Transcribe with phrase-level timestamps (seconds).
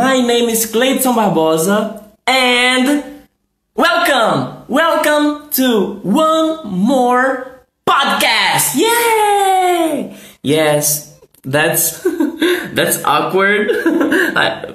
[0.00, 3.28] My name is Clayton Barbosa and
[3.74, 8.80] welcome, welcome to one more podcast.
[8.80, 10.16] Yay!
[10.42, 12.00] Yes, that's
[12.72, 13.68] that's awkward.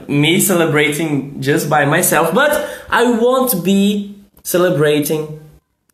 [0.07, 2.53] me celebrating just by myself, but
[2.91, 5.41] I won't be celebrating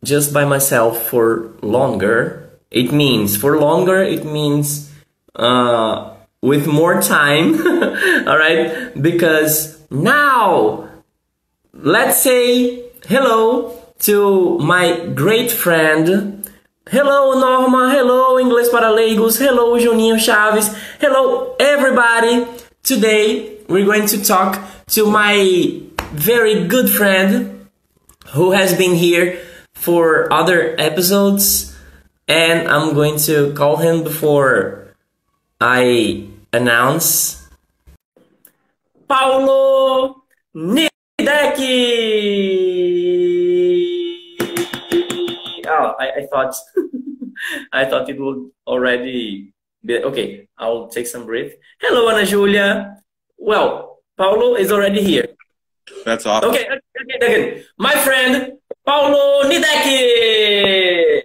[0.04, 2.50] just by myself for longer.
[2.70, 4.02] It means for longer.
[4.02, 4.92] It means
[5.34, 6.11] uh
[6.42, 7.54] with more time,
[8.26, 8.90] all right?
[9.00, 10.88] Because now,
[11.72, 16.50] let's say hello to my great friend.
[16.90, 17.90] Hello, Norma.
[17.92, 19.38] Hello, Inglês para Leigos.
[19.38, 20.76] Hello, Juninho Chaves.
[21.00, 22.44] Hello, everybody.
[22.82, 27.68] Today, we're going to talk to my very good friend
[28.30, 29.38] who has been here
[29.74, 31.76] for other episodes.
[32.26, 34.94] And I'm going to call him before
[35.60, 37.48] I announce
[39.08, 40.92] Paulo Nidecki.
[45.66, 46.54] Oh, I, I thought
[47.72, 49.52] I thought it would already
[49.84, 50.48] be okay.
[50.58, 51.52] I'll take some breath.
[51.80, 52.98] Hello, Ana Julia.
[53.38, 55.28] Well, Paulo is already here.
[56.04, 56.50] That's awesome.
[56.50, 57.64] Okay, okay, okay.
[57.78, 58.52] My friend
[58.84, 61.22] Paulo Nidecki.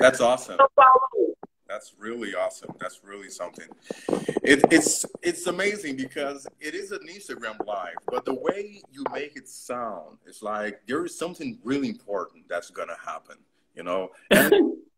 [0.00, 0.56] That's awesome.
[0.56, 1.36] Hello, Paulo.
[1.70, 2.74] That's really awesome.
[2.80, 3.68] That's really something.
[4.42, 9.36] It, it's it's amazing because it is an Instagram live, but the way you make
[9.36, 13.36] it sound it's like there is something really important that's gonna happen.
[13.76, 14.52] You know, and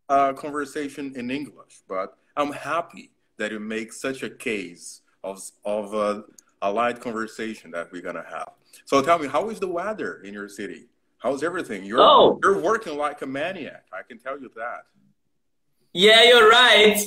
[0.08, 1.82] a conversation in English.
[1.86, 6.24] But I'm happy that you make such a case of of a,
[6.62, 8.50] a light conversation that we're gonna have.
[8.86, 10.86] So tell me, how is the weather in your city?
[11.18, 11.84] How's everything?
[11.84, 12.38] You're Oh.
[12.42, 13.84] you're working like a maniac.
[13.92, 14.86] I can tell you that.
[15.92, 16.98] Yeah, you're right.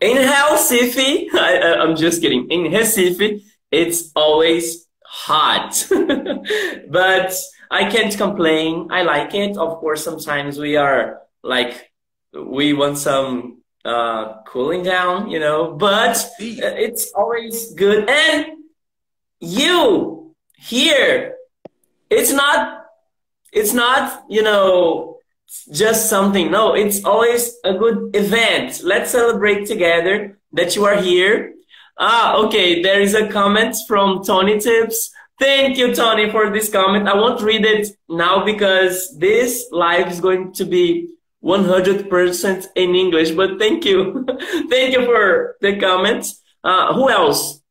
[0.00, 2.48] In Recife, I, I'm just kidding.
[2.50, 5.86] In Recife, it's always hot.
[6.90, 7.34] But
[7.70, 8.88] I can't complain.
[8.90, 9.56] I like it.
[9.56, 11.90] Of course, sometimes we are like,
[12.32, 18.08] we want some uh, cooling down, you know, but uh, it's always good.
[18.08, 18.46] And
[19.40, 21.36] you here,
[22.10, 22.84] it's not,
[23.52, 25.09] it's not, you know,
[25.72, 26.50] just something.
[26.50, 28.80] No, it's always a good event.
[28.82, 31.54] Let's celebrate together that you are here.
[31.98, 32.82] Ah, okay.
[32.82, 35.10] There is a comment from Tony Tips.
[35.38, 37.08] Thank you, Tony, for this comment.
[37.08, 41.08] I won't read it now because this live is going to be
[41.42, 44.26] 100% in English, but thank you.
[44.68, 46.42] thank you for the comments.
[46.62, 47.62] Uh, who else?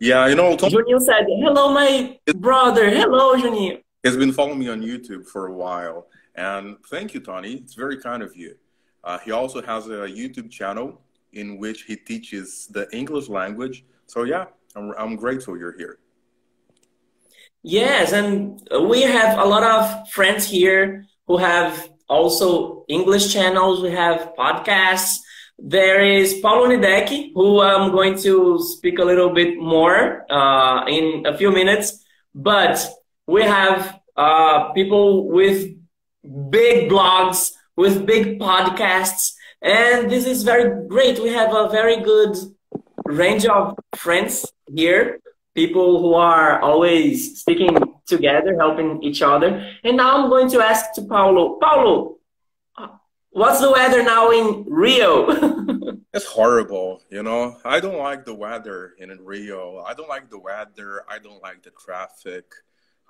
[0.00, 2.88] yeah, you know, Tom Juninho said, hello, my brother.
[2.88, 3.82] Hello, Juninho.
[4.02, 6.06] has been following me on YouTube for a while,
[6.40, 7.52] and thank you, Tony.
[7.62, 8.52] It's very kind of you.
[9.04, 11.00] Uh, he also has a YouTube channel
[11.32, 13.84] in which he teaches the English language.
[14.06, 15.98] So yeah, I'm, I'm grateful you're here.
[17.62, 18.60] Yes, and
[18.92, 23.82] we have a lot of friends here who have also English channels.
[23.82, 25.18] We have podcasts.
[25.58, 31.26] There is Paulo Nidecki, who I'm going to speak a little bit more uh, in
[31.26, 32.02] a few minutes.
[32.34, 32.76] But
[33.26, 35.79] we have uh, people with
[36.22, 41.18] big blogs, with big podcasts, and this is very great.
[41.18, 42.36] We have a very good
[43.06, 45.20] range of friends here,
[45.54, 47.76] people who are always sticking
[48.06, 49.66] together, helping each other.
[49.84, 51.58] And now I'm going to ask to Paulo.
[51.60, 52.18] Paulo,
[53.30, 55.70] what's the weather now in Rio?
[56.12, 57.56] It's horrible, you know.
[57.64, 59.84] I don't like the weather in Rio.
[59.86, 61.04] I don't like the weather.
[61.08, 62.46] I don't like the traffic.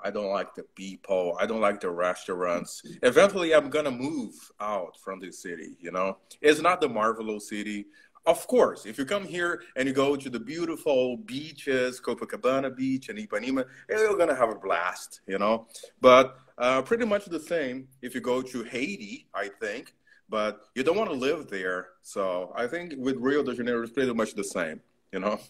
[0.04, 1.36] I don't like the people.
[1.40, 2.82] I don't like the restaurants.
[3.02, 5.76] Eventually, I'm gonna move out from this city.
[5.80, 7.86] You know, it's not the marvelous city.
[8.26, 13.08] Of course, if you come here and you go to the beautiful beaches, Copacabana Beach
[13.08, 15.20] and Ipanema, you're gonna have a blast.
[15.26, 15.66] You know,
[16.00, 19.26] but uh, pretty much the same if you go to Haiti.
[19.34, 19.94] I think
[20.30, 21.88] but you don't want to live there.
[22.02, 24.80] So I think with Rio de Janeiro, it's pretty much the same,
[25.12, 25.40] you know.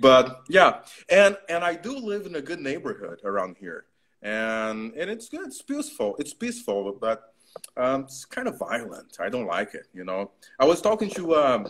[0.00, 3.84] But yeah, and and I do live in a good neighborhood around here,
[4.22, 5.46] and and it's good.
[5.46, 6.16] It's peaceful.
[6.18, 7.34] It's peaceful, but
[7.76, 9.18] um, it's kind of violent.
[9.20, 10.30] I don't like it, you know.
[10.58, 11.68] I was talking to um,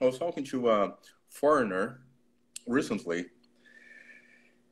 [0.00, 0.94] I was talking to a
[1.30, 2.00] foreigner
[2.66, 3.26] recently,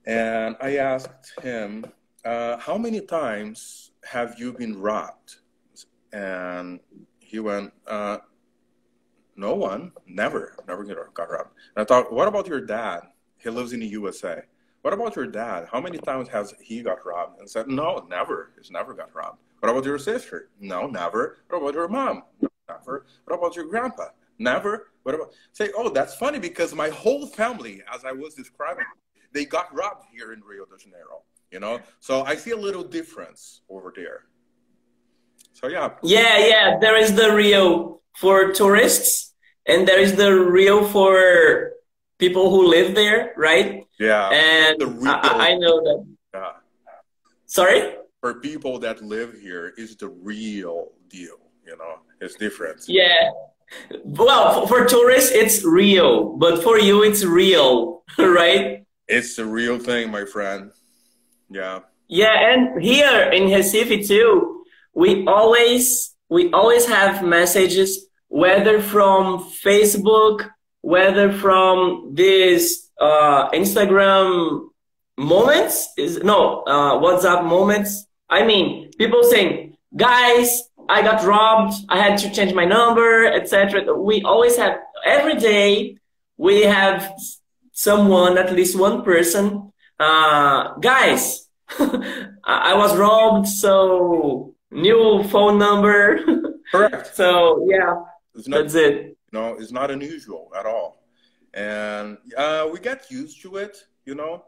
[0.07, 1.87] and I asked him,
[2.25, 5.37] uh, "How many times have you been robbed?"
[6.13, 6.79] and
[7.21, 8.19] he went, uh,
[9.37, 10.85] "No one, never, never
[11.15, 13.01] got robbed." And I thought, "What about your dad?
[13.39, 14.43] He lives in the USA.
[14.83, 15.69] What about your dad?
[15.71, 18.53] How many times has he got robbed?" And said, "No, never.
[18.57, 20.51] He's never got robbed." What about your sister?
[20.61, 21.39] No, never.
[21.49, 22.25] What about your mom?
[22.69, 23.07] Never.
[23.25, 24.09] What about your grandpa?
[24.39, 24.89] Never.
[25.05, 25.71] What about say?
[25.77, 28.85] Oh, that's funny because my whole family, as I was describing,
[29.33, 31.23] they got robbed here in Rio de Janeiro.
[31.53, 34.25] You know, so I see a little difference over there.
[35.53, 35.91] So yeah.
[36.03, 36.79] Yeah, yeah.
[36.81, 39.35] There is the Rio for tourists,
[39.67, 41.73] and there is the Rio for
[42.19, 43.87] people who live there, right?
[44.03, 44.29] Yeah.
[44.31, 44.83] And.
[45.09, 46.07] I, I know that.
[46.35, 46.53] Yeah.
[47.47, 47.95] Sorry.
[48.21, 51.39] For people that live here, is the real deal.
[51.67, 52.83] You know, it's different.
[52.89, 53.31] Yeah.
[54.05, 58.85] Well, for, for tourists, it's real, but for you, it's real, right?
[59.09, 60.73] It's the real thing, my friend.
[61.51, 61.81] Yeah.
[62.09, 64.65] Yeah, and here in Recife too,
[64.95, 70.51] we always we always have messages, whether from Facebook,
[70.83, 74.69] whether from this uh, Instagram
[75.17, 78.07] moments is no uh, WhatsApp moments.
[78.29, 81.75] I mean, people saying, guys, I got robbed.
[81.89, 83.95] I had to change my number, etc.
[83.95, 85.99] We always have every day.
[86.37, 87.13] We have
[87.73, 89.73] someone, at least one person.
[89.99, 91.49] Uh, guys,
[91.79, 96.21] I was robbed, so new phone number.
[96.73, 97.15] Correct.
[97.15, 97.95] so yeah,
[98.47, 99.17] not, that's it.
[99.31, 101.02] no, it's not unusual at all.
[101.55, 103.77] And uh, we get used to it,
[104.07, 104.45] you know,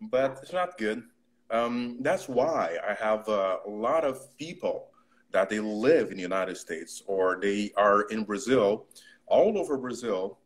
[0.00, 1.02] but it's not good.
[1.50, 4.88] Um, that's why I have uh, a lot of people
[5.32, 8.86] that they live in the United States or they are in Brazil,
[9.26, 10.38] all over Brazil,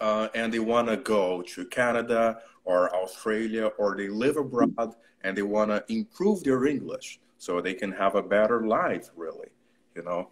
[0.00, 4.94] uh, and they want to go to Canada or Australia or they live abroad
[5.24, 9.48] and they want to improve their English so they can have a better life, really,
[9.94, 10.28] you know.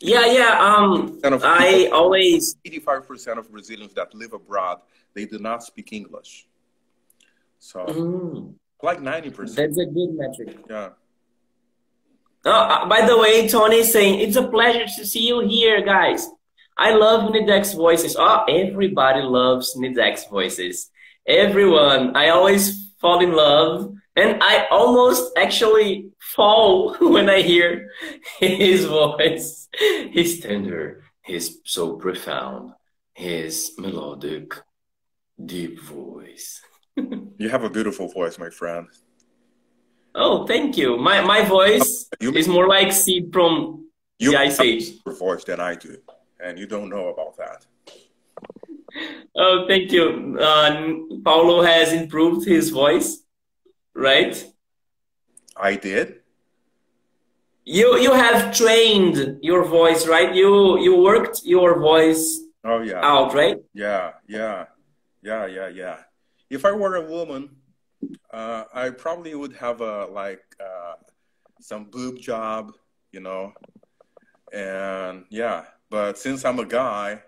[0.00, 0.58] Yeah, yeah.
[0.58, 4.80] Um, I always 85% of Brazilians that live abroad,
[5.14, 6.46] they do not speak English.
[7.58, 9.54] So, Mm, like 90%.
[9.56, 10.58] that's a good metric.
[10.68, 10.90] Yeah.
[12.46, 15.82] Oh, uh, by the way, Tony is saying it's a pleasure to see you here,
[15.84, 16.26] guys.
[16.78, 18.16] I love Nidex's voices.
[18.18, 20.90] Oh, everybody loves Nidex's voices.
[21.26, 22.16] Everyone.
[22.16, 27.90] I always fall in love, and I almost actually fall when I hear
[28.38, 29.68] his voice.
[30.10, 31.04] He's tender.
[31.24, 32.72] He's so profound.
[33.14, 34.54] His melodic,
[35.44, 36.60] deep voice.
[37.42, 38.86] You have a beautiful voice, my friend.
[40.14, 40.98] Oh, thank you.
[40.98, 43.88] My my voice You is more like Sid from
[44.18, 44.84] you the Ice Age.
[45.06, 45.96] a voice than I do,
[46.44, 47.60] and you don't know about that.
[49.36, 50.36] Oh, thank you.
[50.38, 50.70] Uh,
[51.24, 53.22] Paulo has improved his voice,
[53.94, 54.44] right?
[55.56, 56.20] I did.
[57.64, 60.34] You you have trained your voice, right?
[60.34, 63.00] You you worked your voice Oh, yeah.
[63.02, 63.56] out, right?
[63.74, 64.66] Yeah, yeah,
[65.22, 65.96] yeah, yeah, yeah.
[66.50, 67.50] If I were a woman,
[68.32, 70.94] uh, I probably would have a like uh,
[71.60, 72.72] some boob job,
[73.12, 73.52] you know,
[74.52, 75.64] and yeah.
[75.90, 77.22] But since I'm a guy,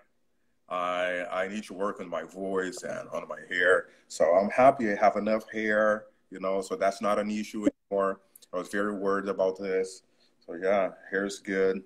[0.69, 3.87] I I need to work on my voice and on my hair.
[4.07, 6.61] So I'm happy I have enough hair, you know.
[6.61, 8.19] So that's not an issue anymore.
[8.51, 10.01] I was very worried about this.
[10.45, 11.83] So yeah, hair's good.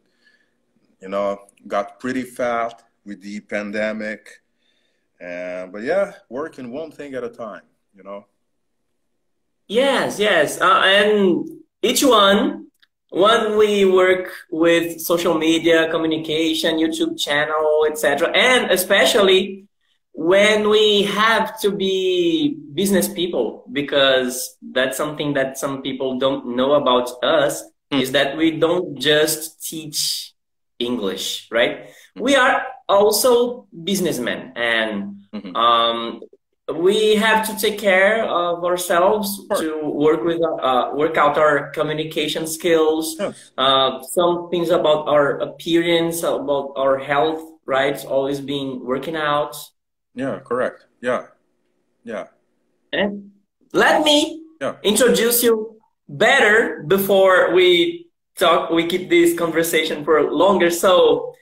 [1.01, 4.41] You know, got pretty fat with the pandemic.
[5.19, 7.63] And but yeah, working one thing at a time,
[7.95, 8.25] you know.
[9.67, 10.61] Yes, yes.
[10.61, 11.49] Uh, and
[11.81, 12.67] each one,
[13.09, 19.66] when we work with social media, communication, YouTube channel, etc., and especially
[20.17, 26.73] when we have to be business people, because that's something that some people don't know
[26.73, 28.01] about us, Hmm.
[28.01, 30.33] is that we don't just teach
[30.79, 31.87] English, right?
[32.19, 34.91] We are also businessmen and
[35.33, 35.55] Mhm.
[35.55, 36.19] um,
[36.67, 39.61] we have to take care of ourselves course.
[39.61, 43.15] to work with uh, work out our communication skills
[43.63, 49.55] uh, some things about our appearance about our health right always being working out
[50.17, 50.85] Yeah, correct.
[51.01, 51.27] Yeah.
[52.03, 52.25] Yeah.
[52.93, 53.31] and
[53.73, 54.75] let me Yeah.
[54.81, 55.53] introduce you
[56.07, 58.07] better before we
[58.39, 61.33] talk we keep this conversation for longer so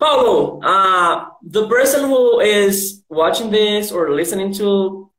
[0.00, 5.10] Paulo, uh, the person who is watching this or listening to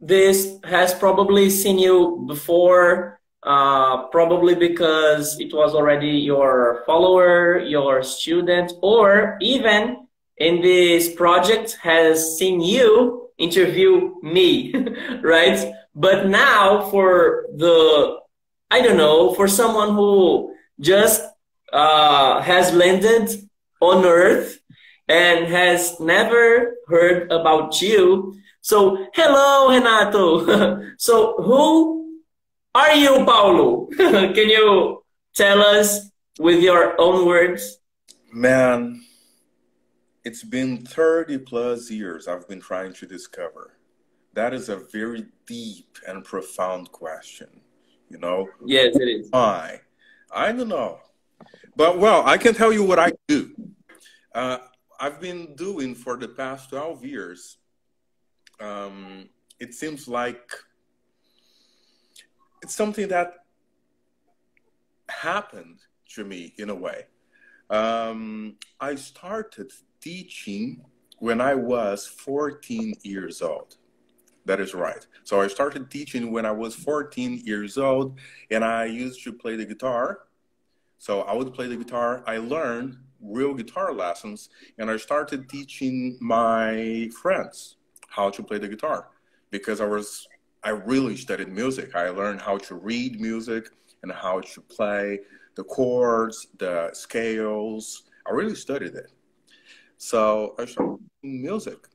[0.00, 8.02] this has probably seen you before, uh, probably because it was already your follower, your
[8.02, 10.03] student, or even
[10.38, 14.74] in this project has seen you interview me,
[15.22, 15.72] right?
[15.94, 18.18] But now for the,
[18.70, 21.22] I don't know, for someone who just
[21.72, 23.30] uh, has landed
[23.80, 24.58] on earth
[25.08, 28.38] and has never heard about you.
[28.60, 30.94] So, hello, Renato.
[30.96, 32.20] so, who
[32.74, 33.88] are you, Paulo?
[33.96, 37.78] Can you tell us with your own words?
[38.32, 39.04] Man,
[40.24, 43.76] it's been 30 plus years I've been trying to discover.
[44.32, 47.60] That is a very deep and profound question,
[48.08, 48.48] you know?
[48.64, 49.28] Yes, it is.
[49.30, 49.80] Why?
[50.32, 50.98] I don't know.
[51.76, 53.54] But well, I can tell you what I do.
[54.34, 54.58] Uh,
[54.98, 57.58] I've been doing for the past 12 years.
[58.60, 59.28] Um,
[59.60, 60.50] it seems like
[62.62, 63.34] it's something that
[65.08, 65.80] happened
[66.14, 67.06] to me in a way.
[67.70, 69.72] Um, I started
[70.04, 70.82] teaching
[71.18, 73.76] when I was 14 years old.
[74.44, 75.06] That is right.
[75.24, 78.18] So I started teaching when I was 14 years old,
[78.50, 80.26] and I used to play the guitar.
[80.98, 82.22] So I would play the guitar.
[82.26, 87.76] I learned real guitar lessons, and I started teaching my friends
[88.08, 89.08] how to play the guitar
[89.50, 90.28] because I was
[90.62, 91.94] I really studied music.
[91.94, 93.70] I learned how to read music
[94.02, 95.20] and how to play
[95.56, 98.04] the chords, the scales.
[98.26, 99.10] I really studied it.
[100.04, 101.88] So I started music.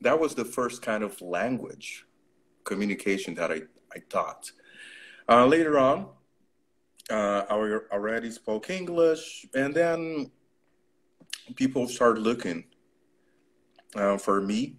[0.00, 2.06] That was the first kind of language
[2.64, 3.60] communication that I,
[3.94, 4.50] I taught.
[5.28, 6.08] Uh, later on,
[7.10, 7.54] uh, I
[7.92, 10.30] already spoke English, and then
[11.54, 12.64] people started looking
[13.94, 14.76] uh, for me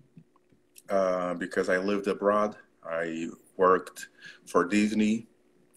[0.89, 2.55] uh, because I lived abroad.
[2.83, 4.07] I worked
[4.47, 5.27] for Disney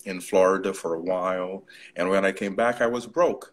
[0.07, 3.53] in Florida for a while, and when I came back, I was broke.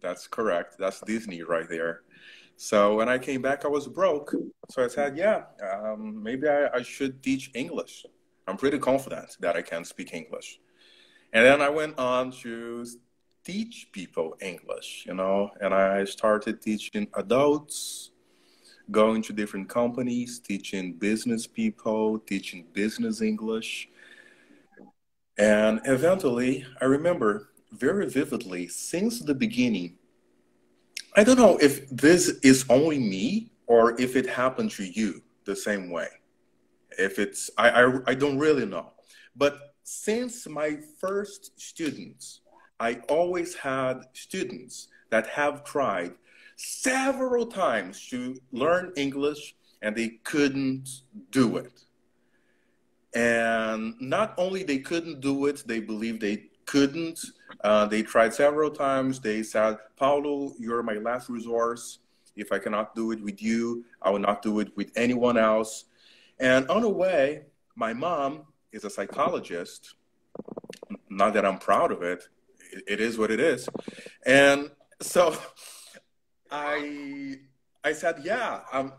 [0.00, 0.76] That's correct.
[0.78, 2.02] That's Disney right there.
[2.56, 4.34] So when I came back, I was broke.
[4.70, 8.06] So I said, yeah, um, maybe I, I should teach English.
[8.46, 10.60] I'm pretty confident that I can speak English.
[11.32, 12.86] And then I went on to
[13.44, 18.10] teach people English, you know, and I started teaching adults,
[18.90, 23.88] going to different companies, teaching business people, teaching business English.
[25.38, 29.96] And eventually, I remember very vividly since the beginning,
[31.14, 35.54] I don't know if this is only me or if it happened to you the
[35.54, 36.08] same way.
[36.98, 38.92] If it's, I, I, I don't really know.
[39.36, 42.40] But since my first students,
[42.80, 46.12] I always had students that have tried
[46.56, 50.88] several times to learn English and they couldn't
[51.30, 51.84] do it.
[53.14, 57.20] And not only they couldn't do it, they believed they couldn't.
[57.60, 59.20] Uh, they tried several times.
[59.20, 61.98] They said, Paulo, you're my last resource.
[62.34, 65.84] If I cannot do it with you, I will not do it with anyone else.
[66.38, 67.42] And on the way,
[67.76, 69.94] my mom is a psychologist.
[71.10, 72.24] Not that I'm proud of it,
[72.86, 73.68] it is what it is.
[74.24, 75.36] And so
[76.50, 77.40] I,
[77.84, 78.92] I said, yeah, I'm,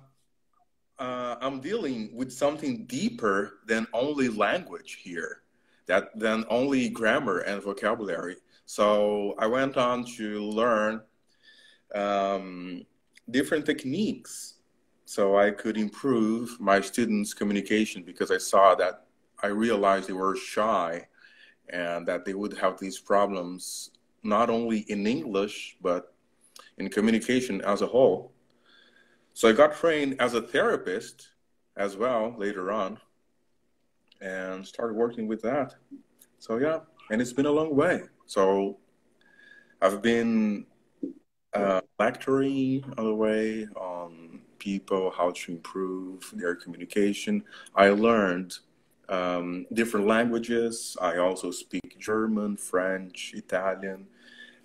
[1.00, 5.44] uh, I'm dealing with something deeper than only language here
[5.88, 8.38] that than only grammar and vocabulary.
[8.66, 11.02] So I went on to learn
[11.94, 12.86] um,
[13.30, 14.56] different techniques
[15.06, 19.06] so I could improve my students' communication because I saw that
[19.42, 21.08] I realized they were shy
[21.70, 23.92] and that they would have these problems
[24.24, 26.14] not only in English but
[26.78, 28.32] in communication as a whole.
[29.34, 31.30] So I got trained as a therapist
[31.76, 33.00] as well later on
[34.22, 35.76] and started working with that.
[36.40, 36.80] So yeah,
[37.12, 38.04] and it's been a long way.
[38.26, 38.78] So
[39.82, 40.66] I've been
[41.54, 47.44] uh, lecturing on the way on people how to improve their communication.
[47.76, 48.58] I learned
[49.10, 50.96] um, different languages.
[51.02, 54.08] I also speak German, French, Italian,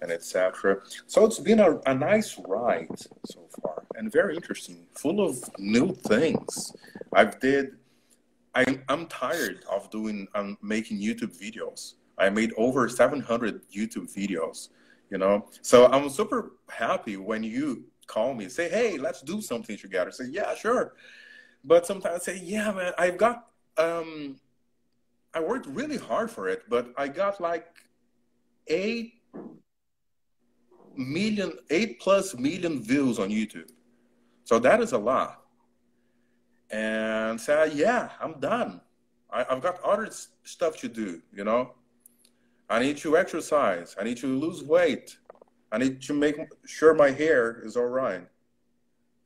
[0.01, 0.79] and etc.
[1.07, 2.89] So it's been a, a nice ride
[3.27, 6.73] so far and very interesting, full of new things.
[7.13, 7.73] I've did
[8.55, 11.95] I, I'm tired of doing um, making YouTube videos.
[12.19, 14.69] I made over 700 YouTube videos,
[15.11, 15.47] you know.
[15.63, 20.11] So I'm super happy when you call me, and say, "Hey, let's do something together."
[20.11, 20.95] Say, "Yeah, sure."
[21.65, 23.47] But sometimes I say, "Yeah, man, I've got
[23.77, 24.41] um,
[25.35, 27.67] I worked really hard for it, but I got like
[28.67, 29.15] eight
[30.97, 33.71] million, eight plus million views on YouTube.
[34.45, 35.45] So that is a lot."
[36.71, 38.81] and say, yeah, I'm done.
[39.31, 40.09] I, have got other
[40.45, 41.75] stuff to do, you know.
[42.69, 43.97] I need to exercise.
[43.99, 45.17] I need to lose weight.
[45.73, 48.27] I need to make sure my hair is all right,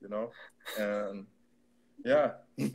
[0.00, 0.30] you know.
[0.78, 1.26] And
[2.04, 2.32] yeah.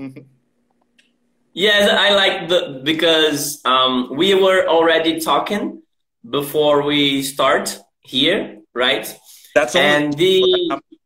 [1.53, 5.81] yes, I like the because um, we were already talking
[6.29, 9.13] before we start here, right?
[9.55, 10.43] That's and the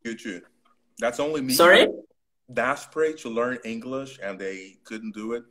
[0.04, 0.42] YouTube.
[0.98, 1.54] That's only me.
[1.54, 1.86] Sorry
[2.54, 5.44] desperate to learn English and they couldn't do it?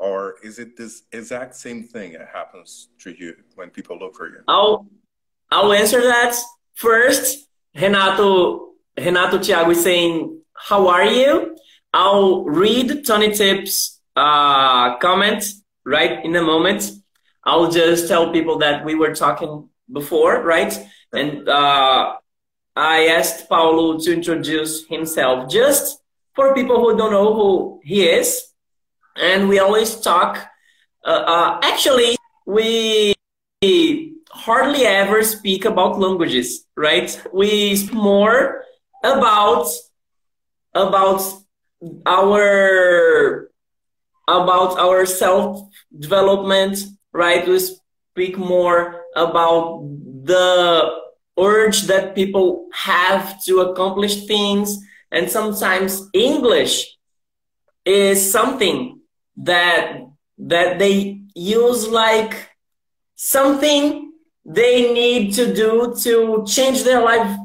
[0.00, 4.28] Or is it this exact same thing that happens to you when people look for
[4.30, 4.40] you?
[4.48, 4.86] I'll
[5.50, 6.34] I'll answer that
[6.74, 7.46] first.
[7.74, 11.54] Renato Renato Thiago is saying, How are you?
[11.92, 15.44] I'll read Tony Tip's uh, comment
[15.84, 16.90] right in a moment.
[17.44, 20.72] I'll just tell people that we were talking before, right?
[21.12, 22.16] And uh,
[22.74, 26.00] I asked Paulo to introduce himself just
[26.34, 28.49] for people who don't know who he is.
[29.16, 30.46] And we always talk.
[31.04, 33.14] Uh, uh, actually, we
[34.30, 37.10] hardly ever speak about languages, right?
[37.32, 38.64] We speak more
[39.04, 39.66] about
[40.74, 41.22] about
[42.06, 43.50] our
[44.28, 46.78] about our self development,
[47.12, 47.46] right?
[47.46, 49.82] We speak more about
[50.24, 50.90] the
[51.38, 54.78] urge that people have to accomplish things,
[55.10, 56.96] and sometimes English
[57.84, 58.99] is something
[59.44, 60.02] that
[60.38, 62.48] that they use like
[63.14, 64.12] something
[64.44, 67.36] they need to do to change their life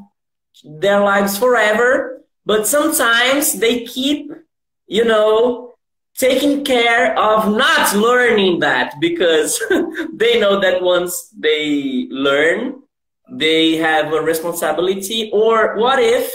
[0.63, 2.21] their lives forever.
[2.45, 4.31] But sometimes they keep
[4.87, 5.73] you know
[6.17, 9.61] taking care of not learning that because
[10.13, 12.81] they know that once they learn
[13.29, 15.29] they have a responsibility.
[15.33, 16.31] Or what if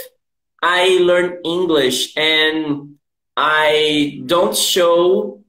[0.61, 2.95] i learn english and
[3.35, 5.40] i don't show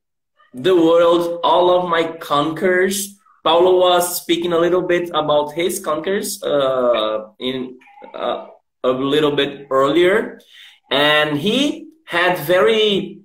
[0.54, 6.42] the world all of my conquers Paulo was speaking a little bit about his conquers
[6.42, 7.78] uh, in
[8.14, 8.46] uh,
[8.84, 10.40] a little bit earlier,
[10.90, 13.20] and he had very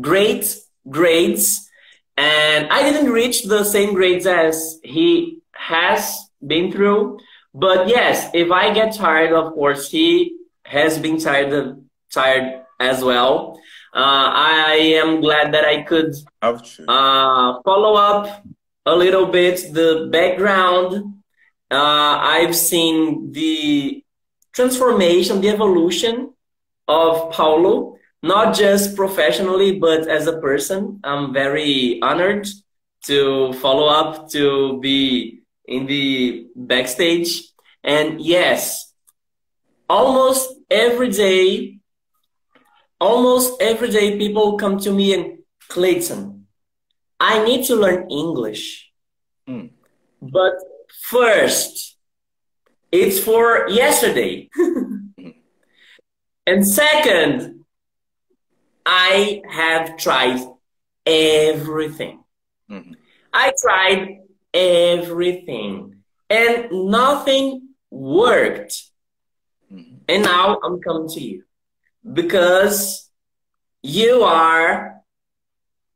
[0.00, 0.56] great
[0.88, 1.68] grades,
[2.16, 7.18] and I didn't reach the same grades as he has been through.
[7.52, 13.60] But yes, if I get tired, of course, he has been tired tired as well.
[13.96, 18.44] Uh, I am glad that I could uh, follow up
[18.84, 21.14] a little bit the background.
[21.70, 24.04] Uh, I've seen the
[24.52, 26.34] transformation, the evolution
[26.86, 31.00] of Paulo, not just professionally, but as a person.
[31.02, 32.46] I'm very honored
[33.06, 37.44] to follow up, to be in the backstage.
[37.82, 38.92] And yes,
[39.88, 41.75] almost every day,
[43.00, 46.46] almost every day, people come to me and Clayton,
[47.18, 48.90] I need to learn English.
[49.48, 49.70] Mm.
[50.20, 50.54] But
[51.02, 51.96] first,
[52.92, 54.48] it's for yesterday.
[56.46, 57.64] and second,
[58.84, 60.40] I have tried
[61.04, 62.22] everything.
[62.70, 62.92] Mm-hmm.
[63.32, 64.18] I tried
[64.54, 65.96] everything
[66.30, 68.82] and nothing worked.
[69.72, 69.96] Mm-hmm.
[70.08, 71.45] And now I'm coming to you
[72.12, 73.10] because
[73.82, 75.02] you are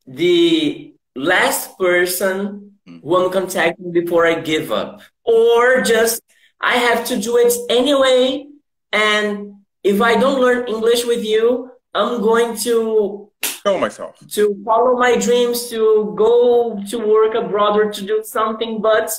[0.07, 3.01] the last person mm.
[3.03, 5.03] who I'm contacting before I give up.
[5.25, 6.23] Or just
[6.61, 8.47] I have to do it anyway.
[8.93, 14.17] And if I don't learn English with you, I'm going to kill myself.
[14.29, 18.81] To follow my dreams, to go to work abroad or to do something.
[18.81, 19.11] But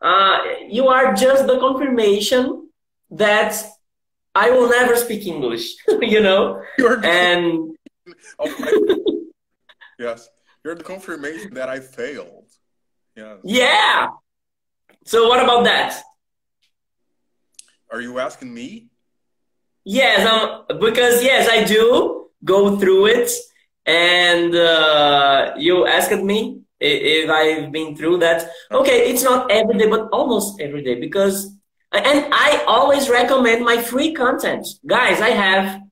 [0.00, 2.68] uh, you are just the confirmation
[3.10, 3.56] that
[4.34, 6.62] I will never speak English, you know?
[7.02, 7.76] and
[9.98, 10.28] yes.
[10.64, 12.48] You're the confirmation that I failed.
[13.14, 13.36] Yeah.
[13.44, 14.08] Yeah.
[15.04, 16.02] So what about that?
[17.92, 18.88] Are you asking me?
[19.84, 23.30] Yes, um, because yes, I do go through it,
[23.84, 28.50] and uh, you asked me if I've been through that.
[28.72, 31.54] Okay, it's not every day, but almost every day because,
[31.94, 35.20] and I always recommend my free content, guys.
[35.20, 35.82] I have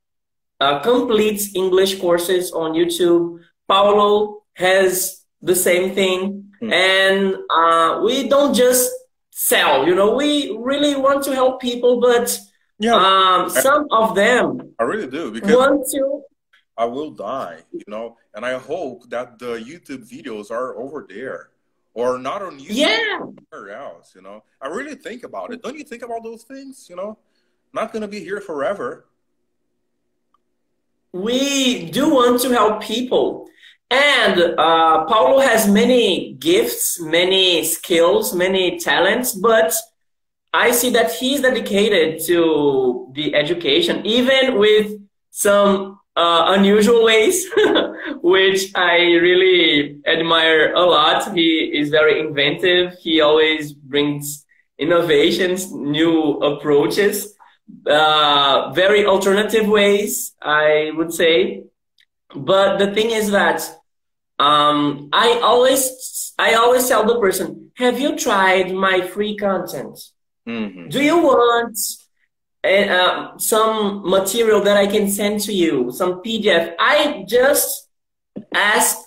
[0.61, 3.41] uh, complete English courses on YouTube.
[3.69, 6.53] Paulo has the same thing.
[6.63, 6.73] Mm.
[6.73, 8.91] And uh, we don't just
[9.31, 12.39] sell, you know, we really want to help people, but
[12.79, 16.23] yeah, um, some I, of them I really do because want to.
[16.77, 21.51] I will die, you know, and I hope that the YouTube videos are over there
[21.95, 22.67] or not on YouTube.
[22.71, 23.19] Yeah.
[23.19, 24.43] Somewhere else, you know.
[24.61, 25.63] I really think about it.
[25.63, 26.87] Don't you think about those things?
[26.89, 27.19] You know,
[27.73, 29.07] not gonna be here forever.
[31.13, 33.49] We do want to help people.
[33.91, 39.75] And uh, Paulo has many gifts, many skills, many talents, but
[40.55, 44.99] I see that he's dedicated to the education, even with
[45.31, 47.47] some uh, unusual ways,
[48.23, 51.35] which I really admire a lot.
[51.35, 52.95] He is very inventive.
[53.01, 54.47] He always brings
[54.79, 57.35] innovations, new approaches,
[57.87, 61.65] uh, very alternative ways, I would say.
[62.35, 63.61] But the thing is that
[64.39, 69.99] um, I always I always tell the person, have you tried my free content?
[70.49, 70.89] Mm-hmm.
[70.89, 71.77] Do you want
[72.65, 76.75] uh, some material that I can send to you, some PDF.
[76.79, 77.89] I just
[78.55, 78.99] ask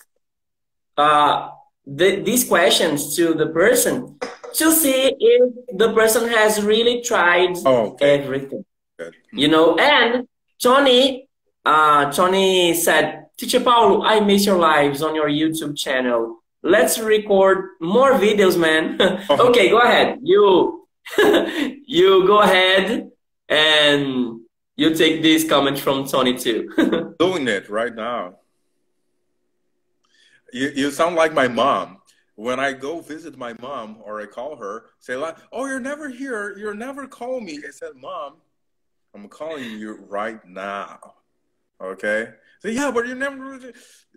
[0.97, 1.49] uh,
[1.85, 4.17] the, these questions to the person
[4.53, 8.19] to see if the person has really tried Oh, okay.
[8.19, 8.63] everything.
[8.97, 9.13] Good.
[9.33, 10.27] You know, and
[10.61, 11.27] Tony,
[11.65, 16.37] uh, Tony said, Teacher Paulo, I miss your lives on your YouTube channel.
[16.63, 18.97] Let's record more videos, man.
[19.29, 20.19] okay, go ahead.
[20.23, 20.87] You,
[21.85, 23.11] you go ahead
[23.49, 24.39] and
[24.77, 27.13] you take this comment from Tony too.
[27.19, 28.37] Doing it right now.
[30.55, 31.97] You, you sound like my mom.
[32.35, 36.07] When I go visit my mom or I call her, say like, "Oh, you're never
[36.07, 36.57] here.
[36.57, 38.35] You're never call me." I said, "Mom,
[39.13, 41.15] I'm calling you right now."
[41.81, 42.29] Okay.
[42.59, 43.59] So yeah, but you never.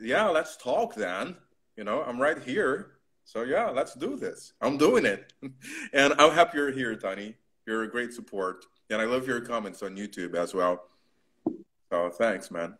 [0.01, 1.35] Yeah, let's talk then.
[1.77, 2.99] You know, I'm right here.
[3.25, 4.53] So yeah, let's do this.
[4.61, 5.33] I'm doing it,
[5.93, 7.35] and I'm happy you're here, Tony.
[7.67, 10.85] You're a great support, and I love your comments on YouTube as well.
[11.91, 12.79] So thanks, man.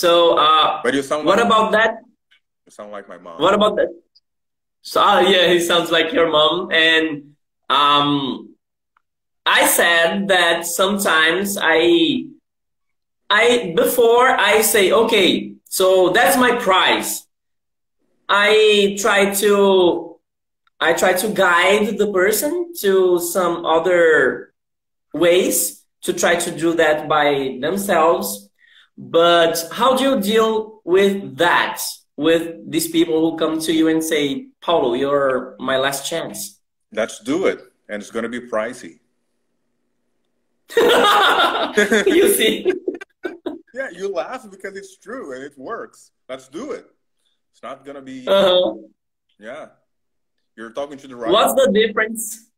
[0.00, 1.92] So, uh, But you sound what like, about that?
[2.66, 3.40] you sound like my mom.
[3.40, 3.90] What about that?
[4.82, 6.70] So uh, yeah, he sounds like your mom.
[6.70, 7.34] And
[7.70, 8.54] um,
[9.44, 12.26] I said that sometimes I,
[13.30, 17.26] I before I say okay, so that's my price.
[18.28, 20.18] I try to,
[20.80, 24.52] I try to guide the person to some other
[25.14, 28.45] ways to try to do that by themselves.
[28.96, 31.82] But how do you deal with that?
[32.16, 36.58] With these people who come to you and say, Paulo, you're my last chance.
[36.90, 39.00] Let's do it, and it's going to be pricey.
[42.06, 42.72] you see?
[43.76, 46.10] Yeah, you laugh because it's true and it works.
[46.30, 46.86] Let's do it.
[47.52, 48.26] It's not going to be.
[48.26, 48.74] Uh-huh.
[49.38, 49.66] Yeah,
[50.56, 51.30] you're talking to the right.
[51.30, 52.48] What's the difference?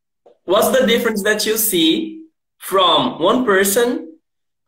[0.45, 2.23] What's the difference that you see
[2.57, 4.17] from one person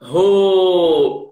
[0.01, 1.30] who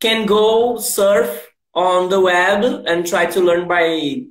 [0.00, 4.22] can go surf on the web and try to learn by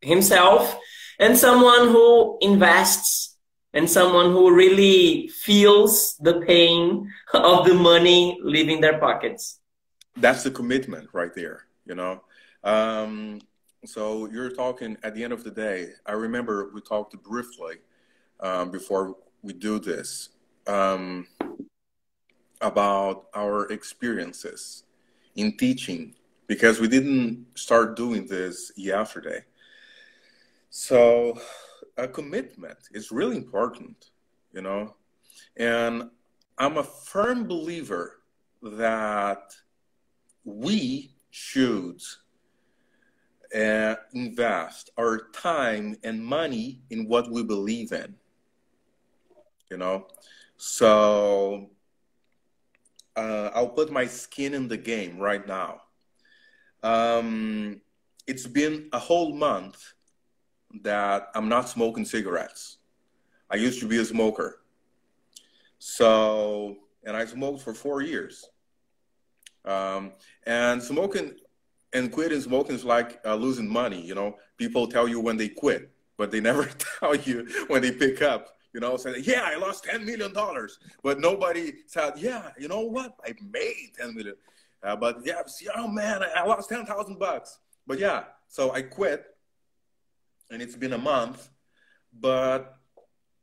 [0.00, 0.78] himself
[1.18, 3.36] and someone who invests
[3.72, 9.60] and someone who really feels the pain of the money leaving their pockets.
[10.16, 11.66] That's the commitment right there.
[11.86, 12.22] You know.
[12.64, 13.40] Um,
[13.86, 15.88] so you're talking at the end of the day.
[16.04, 17.76] I remember we talked briefly
[18.40, 20.30] um, before we do this
[20.66, 21.26] um,
[22.60, 24.84] about our experiences
[25.36, 26.14] in teaching
[26.46, 29.44] because we didn't start doing this yesterday.
[30.70, 31.40] So
[31.96, 34.10] a commitment is really important,
[34.52, 34.94] you know,
[35.56, 36.10] and
[36.58, 38.20] I'm a firm believer
[38.62, 39.54] that
[40.44, 42.00] we should
[43.54, 48.14] uh, invest our time and money in what we believe in
[49.70, 50.06] you know
[50.56, 51.70] so
[53.20, 55.80] uh, i'll put my skin in the game right now
[56.82, 57.80] um,
[58.26, 59.92] it's been a whole month
[60.82, 62.78] that i'm not smoking cigarettes
[63.50, 64.60] i used to be a smoker
[65.78, 68.48] so and i smoked for four years
[69.64, 70.12] um,
[70.46, 71.34] and smoking
[71.92, 74.00] and quitting smoking is like uh, losing money.
[74.00, 76.68] You know, people tell you when they quit, but they never
[77.00, 78.56] tell you when they pick up.
[78.72, 82.82] You know, say, yeah, I lost ten million dollars, but nobody said, yeah, you know
[82.82, 84.36] what, I made ten million.
[84.82, 85.42] Uh, but yeah,
[85.76, 87.58] oh man, I, I lost ten thousand bucks.
[87.86, 89.24] But yeah, so I quit,
[90.50, 91.50] and it's been a month,
[92.20, 92.76] but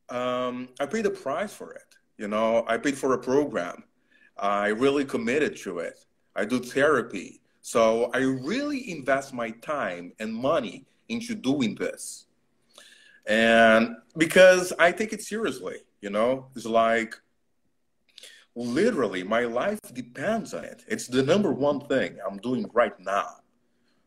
[0.10, 1.96] um, I paid the price for it.
[2.18, 3.84] You know, I paid for a program.
[4.38, 6.06] I really committed to it.
[6.36, 7.42] I do therapy.
[7.62, 12.27] So I really invest my time and money into doing this.
[13.28, 17.16] And because I take it seriously, you know, it's like
[18.56, 20.84] literally my life depends on it.
[20.88, 23.28] It's the number one thing I'm doing right now.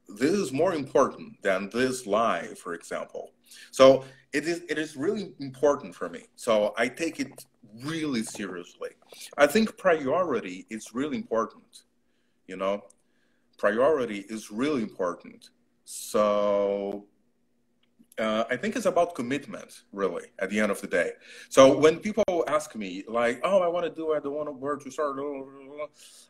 [0.09, 3.33] This is more important than this live, for example.
[3.71, 6.25] So it is it is really important for me.
[6.37, 7.33] So I take it
[7.85, 8.91] really seriously.
[9.37, 11.85] I think priority is really important,
[12.49, 12.83] you know
[13.61, 15.51] priority is really important.
[15.85, 17.05] So
[18.21, 21.13] uh, I think it's about commitment, really, at the end of the day.
[21.49, 24.53] So when people ask me, like, oh, I want to do, I don't want to
[24.53, 25.19] work to start,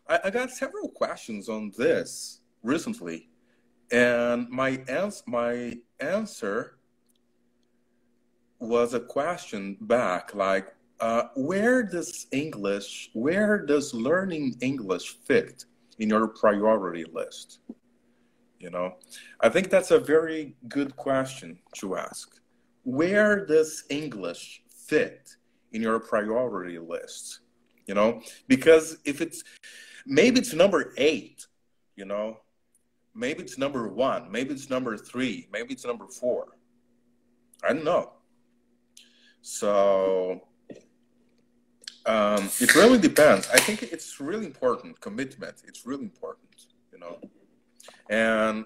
[0.09, 3.29] I, I got several questions on this recently.
[3.91, 6.79] And my, ans- my answer
[8.61, 10.69] was a question back, like,
[11.01, 15.65] uh, where does English, where does learning English fit
[15.99, 17.61] in your priority list?
[18.61, 18.97] You know,
[19.41, 22.37] I think that's a very good question to ask.
[22.83, 25.37] where does English fit
[25.73, 27.41] in your priority list?
[27.87, 29.43] You know, because if it's
[30.07, 31.47] maybe it's number eight,
[31.97, 32.39] you know,
[33.15, 36.49] maybe it's number one, maybe it's number three, maybe it's number four.
[37.63, 38.13] I don't know.
[39.43, 40.43] So
[42.07, 43.49] um, it really depends.
[43.51, 45.01] I think it's really important.
[45.01, 45.63] Commitment.
[45.67, 46.49] It's really important.
[46.93, 47.19] You know,
[48.09, 48.65] and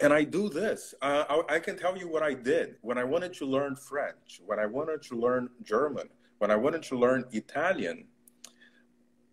[0.00, 0.94] and I do this.
[1.00, 4.40] Uh, I, I, can tell you what I did when I wanted to learn French,
[4.44, 8.06] when I wanted to learn German, when I wanted to learn Italian.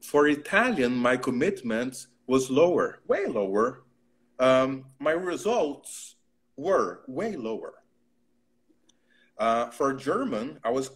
[0.02, 3.84] For Italian, my commitment was lower, way lower.
[4.40, 6.16] Um, my results
[6.58, 7.74] were way lower.
[9.38, 10.92] Uh, for German, I was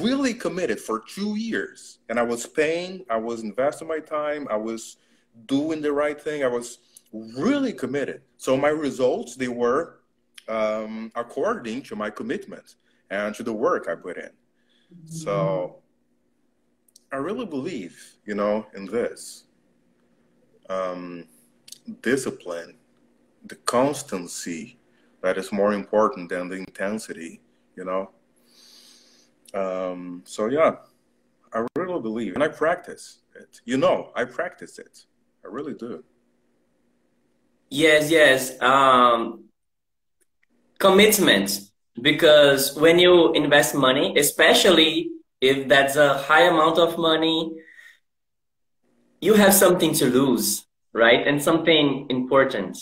[0.00, 4.56] really committed for two years, and I was paying, I was investing my time, I
[4.56, 4.96] was
[5.46, 6.78] doing the right thing, I was
[7.14, 8.22] really committed.
[8.36, 10.00] So my results they were
[10.48, 12.74] um, according to my commitment
[13.10, 14.24] and to the work I put in.
[14.24, 15.06] Mm-hmm.
[15.06, 15.82] So
[17.12, 17.96] I really believe,
[18.26, 19.44] you know, in this
[20.68, 21.26] um,
[22.02, 22.76] discipline,
[23.46, 24.78] the constancy
[25.22, 27.40] that is more important than the intensity,
[27.76, 28.10] you know.
[29.54, 30.76] Um, so yeah,
[31.52, 33.60] I really believe, and I practice it.
[33.64, 35.04] You know, I practice it.
[35.44, 36.02] I really do.
[37.70, 38.60] Yes, yes.
[38.60, 39.44] Um,
[40.78, 41.60] commitment.
[42.00, 47.52] Because when you invest money, especially if that's a high amount of money,
[49.20, 51.26] you have something to lose, right?
[51.26, 52.76] And something important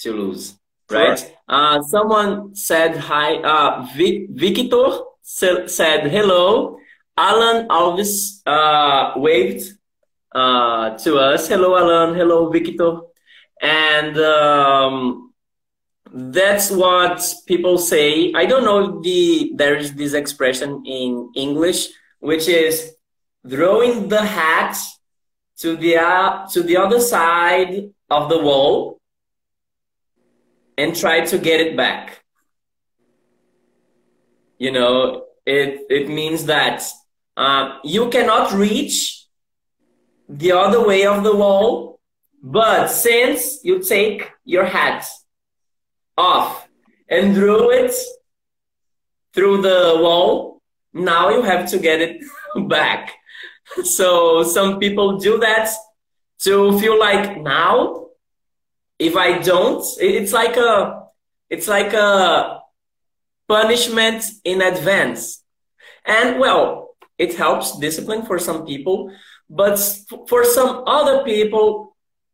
[0.00, 0.54] to lose,
[0.90, 1.34] right?
[1.48, 3.36] Uh, someone said hi.
[3.36, 4.86] Uh, Vic- Victor
[5.22, 6.76] said hello.
[7.16, 9.64] Alan Alves uh, waved
[10.34, 11.48] uh, to us.
[11.48, 12.14] Hello, Alan.
[12.14, 13.00] Hello, Victor
[13.60, 15.32] and um,
[16.12, 18.32] that's what people say.
[18.34, 21.88] I don't know the there is this expression in English
[22.20, 22.94] which is
[23.48, 24.76] throwing the hat
[25.58, 29.00] to the uh, to the other side of the wall
[30.76, 32.22] and try to get it back.
[34.58, 36.82] You know, it it means that
[37.36, 39.26] uh, you cannot reach
[40.28, 41.97] the other way of the wall
[42.42, 45.06] but since you take your hat
[46.16, 46.68] off
[47.08, 47.92] and threw it
[49.34, 52.22] through the wall, now you have to get it
[52.68, 53.12] back.
[53.82, 55.70] So some people do that
[56.40, 58.06] to feel like now,
[58.98, 61.02] if I don't, it's like a,
[61.50, 62.60] it's like a
[63.48, 65.42] punishment in advance.
[66.04, 69.12] And well, it helps discipline for some people,
[69.50, 69.76] but
[70.28, 71.87] for some other people,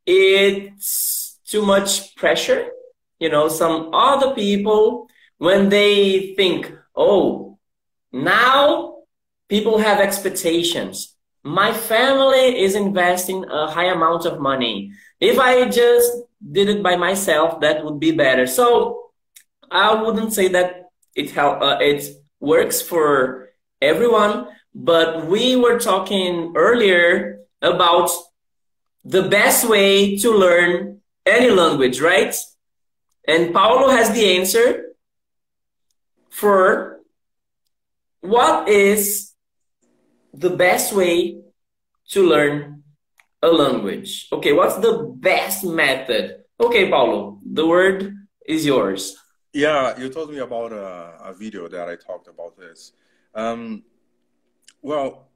[0.06, 2.70] it's too much pressure.
[3.18, 7.58] You know, some other people, when they think, oh,
[8.12, 8.98] now
[9.48, 11.14] people have expectations.
[11.42, 14.92] My family is investing a high amount of money.
[15.20, 16.10] If I just
[16.52, 18.46] did it by myself, that would be better.
[18.46, 19.10] So
[19.70, 22.04] I wouldn't say that it help, uh, it
[22.40, 28.10] works for everyone, but we were talking earlier about
[29.04, 32.34] the best way to learn any language, right?
[33.26, 34.94] And Paulo has the answer
[36.30, 37.00] for
[38.20, 39.32] what is
[40.32, 41.40] the best way
[42.10, 42.82] to learn
[43.42, 44.28] a language.
[44.32, 46.44] Okay, what's the best method?
[46.58, 48.14] Okay, Paulo, the word
[48.46, 49.16] is yours.
[49.52, 52.92] Yeah, you told me about a, a video that I talked about this.
[53.34, 53.84] Um,
[54.82, 55.28] well,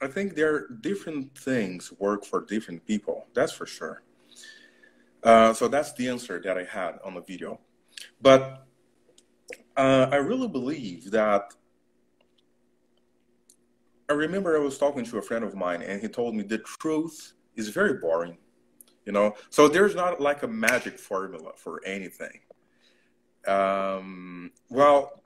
[0.00, 3.26] I think there are different things work for different people.
[3.34, 4.02] That's for sure.
[5.22, 7.60] Uh, so that's the answer that I had on the video.
[8.20, 8.66] But
[9.76, 11.52] uh, I really believe that.
[14.08, 16.58] I remember I was talking to a friend of mine, and he told me the
[16.58, 18.38] truth is very boring.
[19.04, 22.40] You know, so there's not like a magic formula for anything.
[23.46, 25.22] Um, well,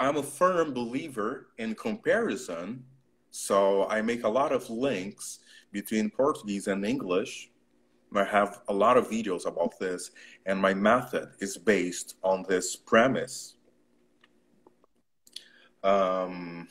[0.00, 2.84] I'm a firm believer in comparison
[3.34, 5.40] so I make a lot of links
[5.72, 7.50] between Portuguese and English.
[8.14, 10.12] I have a lot of videos about this,
[10.46, 13.56] and my method is based on this premise.
[15.82, 16.68] Um,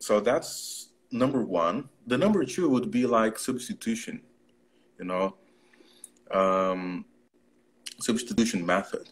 [0.00, 1.88] so that's number one.
[2.08, 4.20] The number two would be like substitution,
[4.98, 5.36] you know,
[6.32, 7.04] um,
[8.00, 9.10] substitution method.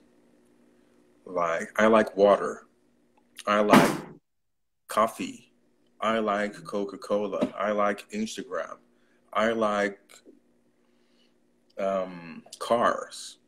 [1.24, 2.66] Like, I like water.
[3.46, 4.03] I like
[4.88, 5.52] coffee.
[6.00, 7.52] I like Coca Cola.
[7.56, 8.76] I like Instagram.
[9.32, 9.98] I like
[11.78, 13.38] um, cars.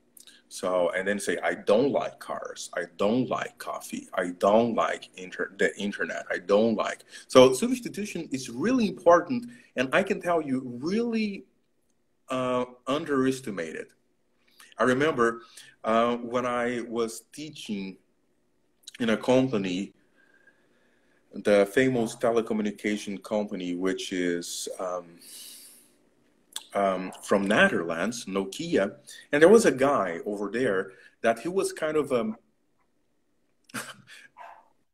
[0.48, 2.70] So, and then say, I don't like cars.
[2.74, 4.08] I don't like coffee.
[4.14, 6.24] I don't like inter- the internet.
[6.30, 7.04] I don't like.
[7.28, 9.50] So, substitution is really important.
[9.76, 11.44] And I can tell you, really
[12.30, 13.88] uh, underestimated.
[14.78, 15.42] I remember
[15.84, 17.98] uh, when I was teaching
[18.98, 19.92] in a company,
[21.44, 25.06] the famous telecommunication company, which is um,
[26.74, 28.96] um, from Netherlands, Nokia,
[29.32, 32.34] and there was a guy over there that he was kind of a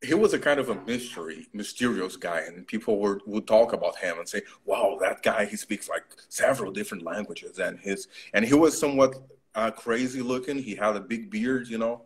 [0.01, 3.97] he was a kind of a mystery, mysterious guy, and people were, would talk about
[3.97, 8.43] him and say, "Wow, that guy he speaks like several different languages." And his and
[8.45, 9.15] he was somewhat
[9.55, 10.57] uh, crazy looking.
[10.57, 12.03] He had a big beard, you know,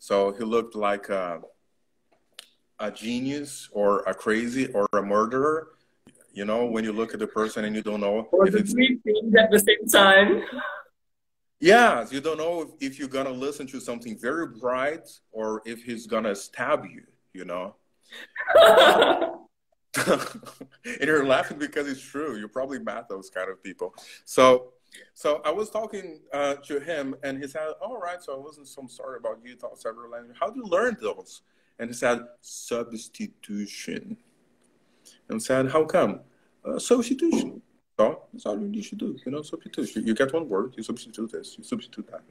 [0.00, 1.42] so he looked like a,
[2.80, 5.68] a genius or a crazy or a murderer.
[6.32, 8.72] You know, when you look at the person and you don't know or if it's
[8.72, 10.42] three things at the same time.
[11.58, 15.82] Yeah, you don't know if, if you're gonna listen to something very bright or if
[15.82, 17.02] he's gonna stab you.
[17.32, 17.76] You know.
[20.06, 22.36] and you're laughing because it's true.
[22.36, 23.94] You probably met those kind of people.
[24.24, 24.72] So
[25.14, 28.68] so I was talking uh, to him, and he said, "All right, so I wasn't
[28.68, 30.36] so sorry about you taught several languages.
[30.40, 31.42] How do you learn those?"
[31.80, 34.16] And he said, "Substitution."
[35.28, 36.20] And said, "How come?"
[36.64, 37.62] Uh, substitution.
[37.98, 39.16] So that's all you should do.
[39.24, 40.06] You know, substitution.
[40.06, 42.22] You get one word, you substitute this, you substitute that,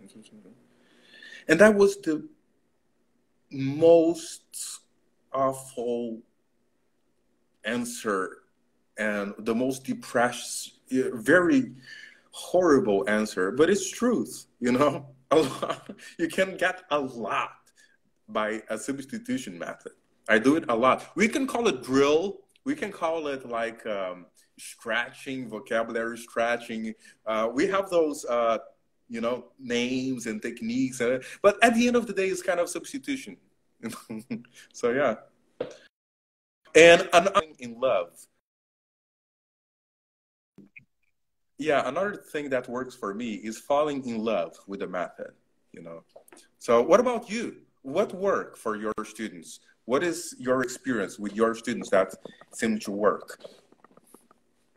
[1.50, 2.28] and that was the
[3.52, 4.82] most
[5.34, 6.20] awful
[7.66, 8.38] answer
[8.98, 11.72] and the most depressed, very
[12.32, 15.08] horrible answer, but it's truth, you know?
[15.32, 17.59] A lot, you can get a lot
[18.30, 19.94] by a substitution method.
[20.28, 21.12] I do it a lot.
[21.16, 22.40] We can call it drill.
[22.66, 26.94] We can call it like um, scratching, vocabulary scratching.
[27.26, 28.60] Uh, we have those, uh,
[29.08, 31.02] you know, names and techniques.
[31.02, 33.38] Uh, but at the end of the day, it's kind of substitution.
[34.74, 35.16] so, yeah.
[36.76, 38.28] And I'm in love
[41.60, 45.32] yeah another thing that works for me is falling in love with the method
[45.74, 46.04] you know
[46.58, 47.58] so what about you
[47.94, 49.60] what work for your students?
[49.86, 52.14] What is your experience with your students that
[52.54, 53.40] seem to work?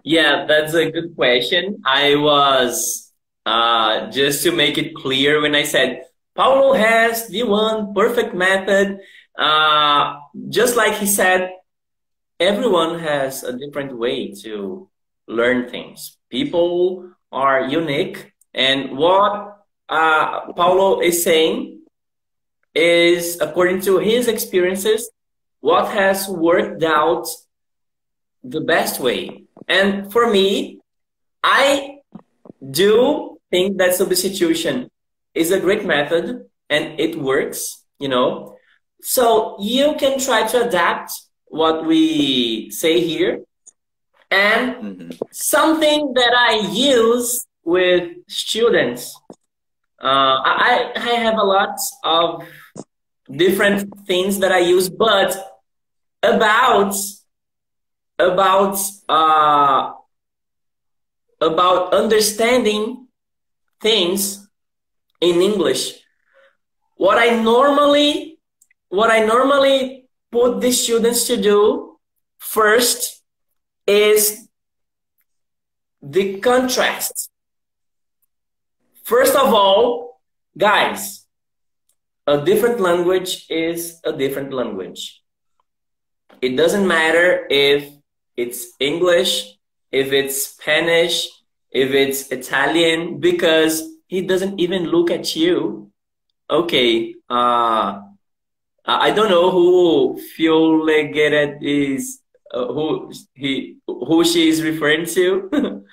[0.04, 1.82] Yeah that's a good question.
[1.84, 3.12] I was
[3.44, 6.04] uh, just to make it clear when i said
[6.36, 9.00] paulo has the one perfect method
[9.36, 10.14] uh,
[10.48, 11.50] just like he said
[12.42, 14.88] everyone has a different way to
[15.28, 16.18] learn things.
[16.30, 18.32] People are unique.
[18.52, 21.81] And what uh, Paulo is saying
[22.74, 25.10] is, according to his experiences,
[25.60, 27.26] what has worked out
[28.42, 29.44] the best way.
[29.68, 30.80] And for me,
[31.42, 31.98] I
[32.70, 34.90] do think that substitution
[35.34, 38.56] is a great method and it works, you know.
[39.02, 41.12] So you can try to adapt
[41.46, 43.42] what we say here
[44.32, 45.10] and mm-hmm.
[45.30, 49.14] something that I use with students,
[50.02, 52.44] uh, I, I have a lot of
[53.34, 55.36] different things that I use, but
[56.22, 56.94] about
[58.18, 59.92] about uh,
[61.40, 63.08] about understanding
[63.80, 64.46] things
[65.20, 65.98] in English.
[66.96, 68.38] What I normally
[68.88, 71.98] what I normally put the students to do
[72.38, 73.22] first
[73.86, 74.48] is
[76.02, 77.30] the contrast.
[79.04, 80.20] First of all,
[80.56, 81.21] guys,
[82.26, 85.22] a different language is a different language.
[86.40, 87.90] It doesn't matter if
[88.36, 89.58] it's English,
[89.90, 91.28] if it's Spanish,
[91.70, 95.90] if it's Italian, because he doesn't even look at you.
[96.50, 98.00] Okay, uh,
[98.84, 102.20] I don't know who Fiolegueret is
[102.52, 105.48] uh, who he who she is referring to.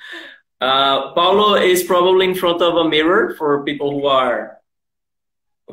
[0.62, 4.59] uh, Paulo is probably in front of a mirror for people who are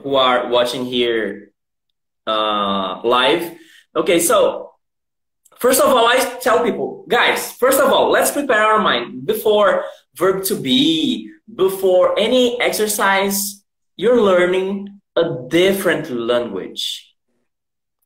[0.03, 1.53] who are watching here
[2.27, 3.57] uh, live.
[3.95, 4.73] Okay, so
[5.59, 9.85] first of all, I tell people, guys, first of all, let's prepare our mind before
[10.15, 13.65] verb to be, before any exercise.
[13.97, 17.15] You're learning a different language,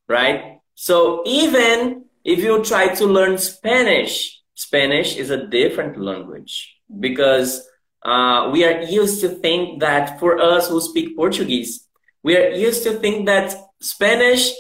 [0.09, 0.61] right?
[0.75, 7.67] So even if you try to learn Spanish, Spanish is a different language because
[8.03, 11.87] uh, we are used to think that for us who speak Portuguese,
[12.23, 14.53] we are used to think that Spanish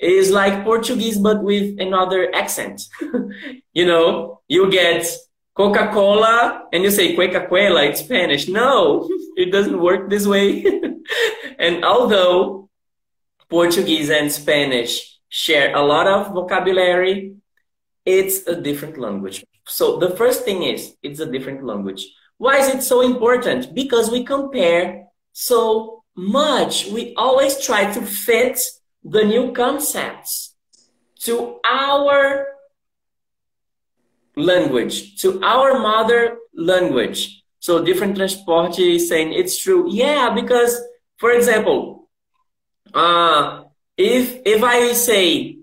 [0.00, 2.82] is like Portuguese but with another accent.
[3.72, 5.06] you know, you get
[5.54, 8.48] Coca-Cola and you say Coca-Cola, it's Spanish.
[8.48, 10.64] No, it doesn't work this way.
[11.58, 12.68] and although
[13.48, 17.34] Portuguese and Spanish share a lot of vocabulary,
[18.04, 19.44] it's a different language.
[19.66, 22.06] So the first thing is it's a different language.
[22.38, 23.74] Why is it so important?
[23.74, 26.86] Because we compare so much.
[26.86, 28.58] We always try to fit
[29.02, 30.54] the new concepts
[31.20, 32.46] to our
[34.36, 37.42] language, to our mother language.
[37.60, 39.86] So different transport is saying it's true.
[39.90, 40.78] Yeah, because
[41.16, 42.10] for example,
[42.92, 43.64] uh,
[43.96, 45.58] if if I say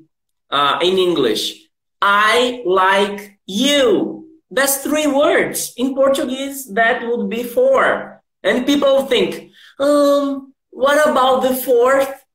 [0.49, 1.69] uh, in English,
[2.01, 4.20] I like you.
[4.51, 5.73] That's three words.
[5.77, 8.21] In Portuguese, that would be four.
[8.43, 12.25] And people think, um, what about the fourth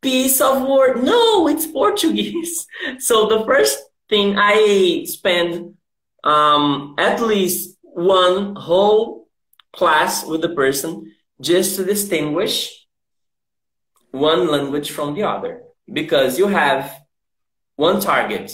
[0.00, 1.04] piece of word?
[1.04, 2.66] No, it's Portuguese.
[2.98, 3.78] So the first
[4.08, 5.74] thing I spend
[6.24, 9.28] um, at least one whole
[9.72, 12.86] class with the person just to distinguish
[14.10, 16.90] one language from the other because you have
[17.76, 18.52] one target.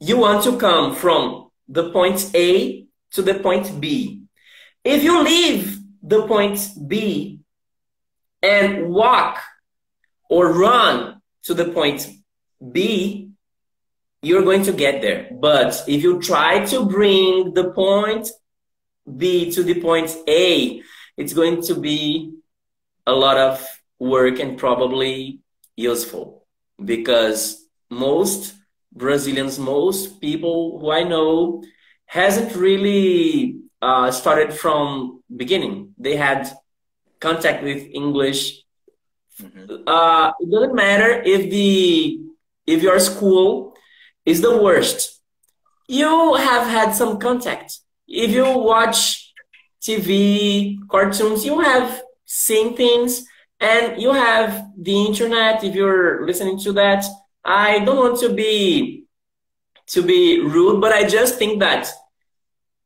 [0.00, 4.22] You want to come from the point A to the point B.
[4.82, 7.40] If you leave the point B
[8.42, 9.40] and walk
[10.28, 12.08] or run to the point
[12.72, 13.30] B,
[14.22, 15.28] you're going to get there.
[15.32, 18.28] But if you try to bring the point
[19.16, 20.82] B to the point A,
[21.16, 22.34] it's going to be
[23.06, 23.64] a lot of
[23.98, 25.40] work and probably
[25.76, 26.46] useful
[26.82, 28.53] because most
[28.94, 31.62] Brazilians, most people who I know
[32.06, 35.94] hasn't really uh, started from beginning.
[35.98, 36.50] They had
[37.20, 38.62] contact with English.
[39.40, 39.82] Mm-hmm.
[39.86, 42.20] Uh, it doesn't matter if the
[42.66, 43.74] if your school
[44.24, 45.20] is the worst.
[45.88, 47.78] You have had some contact.
[48.08, 49.32] If you watch
[49.82, 53.26] TV, cartoons, you have seen things
[53.60, 57.04] and you have the internet if you're listening to that.
[57.44, 59.06] I don't want to be
[59.88, 61.88] to be rude, but I just think that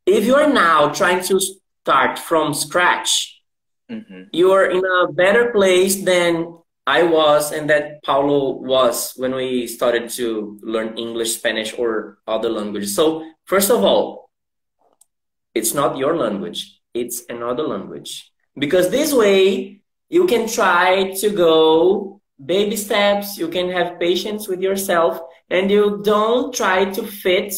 [0.05, 3.41] if you are now trying to start from scratch,
[3.89, 4.23] mm-hmm.
[4.33, 10.09] you're in a better place than I was and that Paulo was when we started
[10.17, 12.95] to learn English, Spanish, or other languages.
[12.95, 14.29] So, first of all,
[15.53, 18.31] it's not your language, it's another language.
[18.57, 24.61] Because this way, you can try to go baby steps, you can have patience with
[24.61, 25.19] yourself,
[25.49, 27.53] and you don't try to fit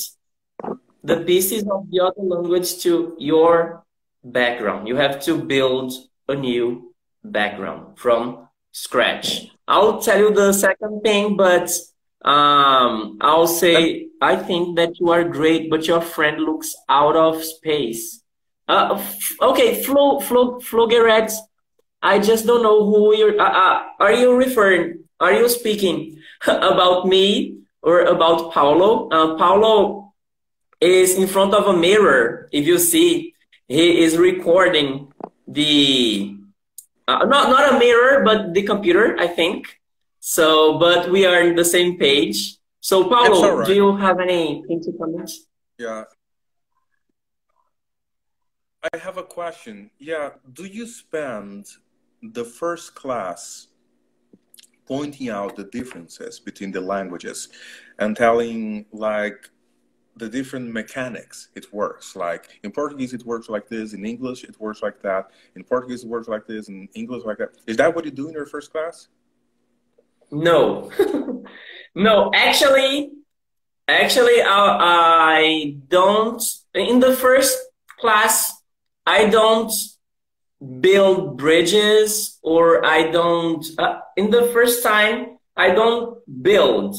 [1.04, 3.84] the pieces of the other language to your
[4.24, 4.88] background.
[4.88, 5.94] You have to build
[6.28, 9.52] a new background from scratch.
[9.68, 11.72] I'll tell you the second thing, but
[12.24, 17.44] um, I'll say I think that you are great, but your friend looks out of
[17.44, 18.22] space.
[18.68, 19.04] Uh,
[19.42, 21.32] okay, Flo, Flo, Flogeret,
[22.02, 23.40] I just don't know who you're.
[23.40, 25.06] Uh, uh, are you referring?
[25.20, 29.08] Are you speaking about me or about Paulo?
[29.10, 30.14] Uh, Paulo
[30.80, 32.50] is in front of a mirror.
[32.52, 33.36] If you see,
[33.68, 35.14] he is recording
[35.48, 36.36] the
[37.08, 39.80] uh, not not a mirror, but the computer, I think.
[40.20, 42.58] So, but we are in the same page.
[42.80, 43.68] So, Paulo, right.
[43.68, 45.30] do you have anything to comment?
[45.78, 46.04] Yeah.
[48.94, 49.92] I have a question.
[50.00, 51.68] Yeah, do you spend
[52.22, 53.68] the first class
[54.88, 57.50] pointing out the differences between the languages
[58.00, 59.50] and telling like
[60.18, 62.16] the different mechanics it works.
[62.16, 63.94] Like in Portuguese, it works like this.
[63.94, 65.32] In English, it works like that.
[65.56, 66.68] In Portuguese, it works like this.
[66.68, 67.52] In English, like that.
[67.68, 69.08] Is that what you do in your first class?
[70.32, 70.92] No,
[71.96, 72.32] no.
[72.34, 73.12] Actually,
[73.88, 74.78] actually, I,
[75.40, 76.44] I don't.
[76.74, 77.58] In the first
[78.00, 78.62] class,
[79.06, 79.72] I don't
[80.80, 83.66] build bridges or I don't.
[83.78, 86.96] Uh, in the first time, I don't build.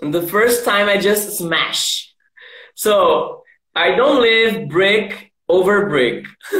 [0.00, 2.12] In the first time, I just smash
[2.74, 3.42] so
[3.74, 6.26] I don't live brick over brick.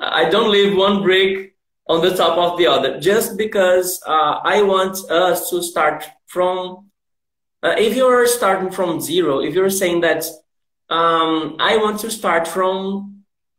[0.00, 1.54] I don't leave one brick
[1.86, 6.90] on the top of the other just because uh, I want us to start from.
[7.62, 10.24] Uh, if you're starting from zero, if you're saying that
[10.90, 13.17] um, I want to start from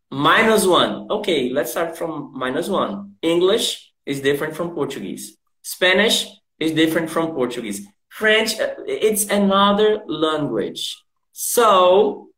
[0.09, 3.15] minus one, okay, let's start from minus one.
[3.21, 5.37] English is different from Portuguese.
[5.61, 6.27] Spanish
[6.59, 7.87] is different from Portuguese.
[8.09, 10.97] French, uh, it's another language.
[11.31, 12.29] So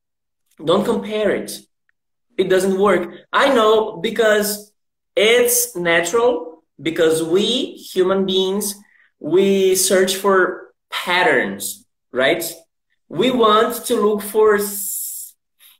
[0.63, 1.51] don't compare it.
[2.37, 3.09] It doesn't work.
[3.31, 4.71] I know because
[5.15, 8.75] it's natural, because we human beings,
[9.19, 12.43] we search for patterns, right?
[13.07, 14.59] We want to look for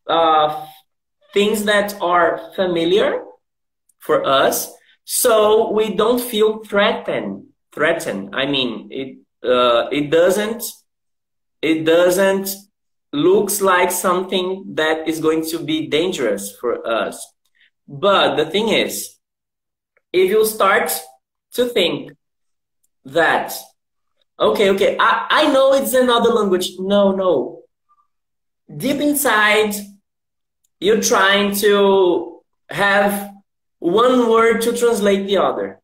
[0.07, 0.67] uh,
[1.33, 3.23] things that are familiar
[3.99, 4.71] for us,
[5.03, 7.45] so we don't feel threatened.
[7.73, 8.35] Threatened.
[8.35, 9.17] I mean, it
[9.47, 10.63] uh, it doesn't
[11.61, 12.49] it doesn't
[13.13, 17.25] looks like something that is going to be dangerous for us.
[17.87, 19.17] But the thing is,
[20.13, 20.91] if you start
[21.53, 22.13] to think
[23.05, 23.53] that,
[24.39, 26.71] okay, okay, I, I know it's another language.
[26.79, 27.63] No, no.
[28.77, 29.75] Deep inside,
[30.81, 33.31] you're trying to have
[33.79, 35.79] one word to translate the other,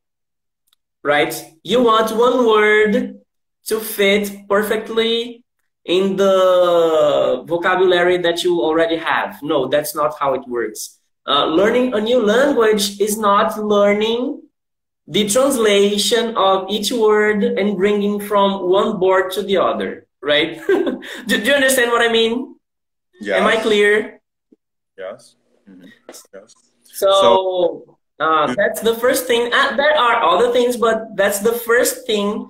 [1.04, 1.34] right?
[1.64, 3.22] You want one word
[3.68, 5.44] to fit perfectly
[5.86, 9.42] in the vocabulary that you already have.
[9.42, 11.00] No, that's not how it works.
[11.28, 14.42] Uh, learning a new language is not learning
[15.08, 20.60] the translation of each word and bringing from one board to the other, right?
[20.68, 22.56] do, do, you understand what I mean?
[23.22, 23.40] Yes.
[23.40, 24.17] Am I clear?
[24.98, 25.36] Yes.
[25.70, 25.88] Mm-hmm.
[26.34, 26.54] Yes.
[26.84, 29.52] So, so uh, that's the first thing.
[29.54, 32.50] Uh, there are other things, but that's the first thing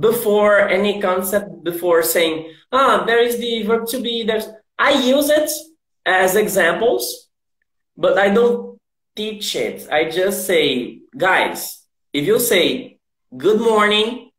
[0.00, 5.30] before any concept, before saying, ah, there is the verb to be, there's, I use
[5.30, 5.50] it
[6.04, 7.28] as examples,
[7.96, 8.78] but I don't
[9.16, 9.88] teach it.
[9.90, 12.98] I just say, guys, if you say
[13.36, 14.30] good morning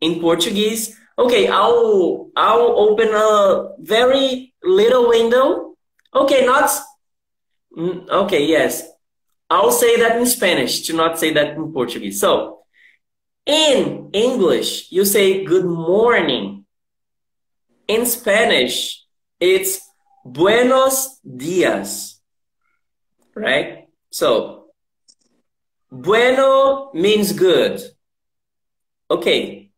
[0.00, 5.73] in Portuguese, okay, I'll I'll open a very little window.
[6.14, 6.70] Okay, not
[7.76, 8.82] mm, okay, yes.
[9.50, 12.20] I'll say that in Spanish to not say that in Portuguese.
[12.20, 12.60] So,
[13.46, 16.64] in English, you say good morning.
[17.86, 19.04] In Spanish,
[19.38, 19.80] it's
[20.24, 22.20] buenos dias.
[23.34, 23.88] Right?
[24.10, 24.64] So,
[25.90, 27.80] Bueno means good.
[29.10, 29.70] Okay.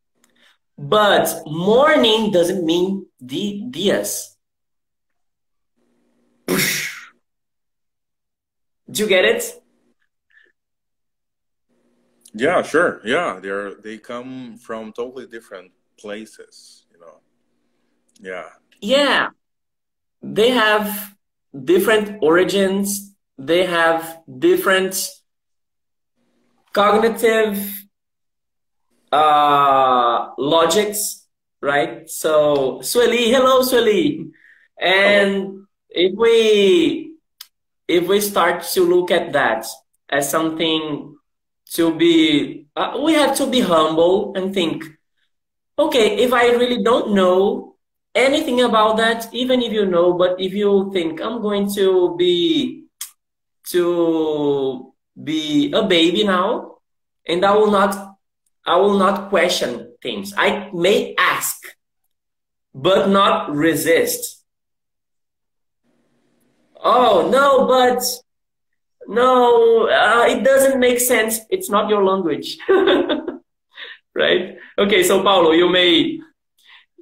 [0.79, 4.36] But morning doesn't mean di dias.
[6.49, 6.57] Do
[9.03, 9.43] you get it?
[12.35, 13.01] Yeah, sure.
[13.05, 17.21] Yeah, they're they come from totally different places, you know.
[18.21, 18.49] Yeah.
[18.81, 19.31] Yeah.
[20.23, 21.17] They have
[21.65, 23.15] different origins.
[23.39, 24.97] They have different
[26.73, 27.59] cognitive
[29.11, 31.27] uh, logics,
[31.61, 32.09] right?
[32.09, 34.31] So Sueli, hello Sueli.
[34.81, 35.66] And.
[35.97, 37.13] If we
[37.89, 39.67] if we start to look at that
[40.09, 41.17] as something
[41.73, 44.85] to be uh, we have to be humble and think
[45.79, 47.75] okay if i really don't know
[48.15, 52.85] anything about that even if you know but if you think i'm going to be
[53.65, 54.93] to
[55.23, 56.77] be a baby now
[57.27, 58.15] and I will not
[58.67, 60.35] I will not question things.
[60.37, 61.63] I may ask,
[62.75, 64.43] but not resist.
[66.89, 68.01] Oh no, but
[69.09, 71.41] no, uh, it doesn't make sense.
[71.51, 72.59] It's not your language,
[74.15, 74.57] right?
[74.79, 76.21] Okay, so Paulo, you may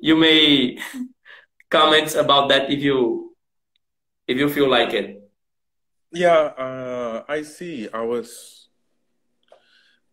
[0.01, 0.79] you may
[1.69, 3.37] comment about that if you
[4.27, 5.21] if you feel like it.
[6.13, 7.87] Yeah, uh, I see.
[7.93, 8.71] I was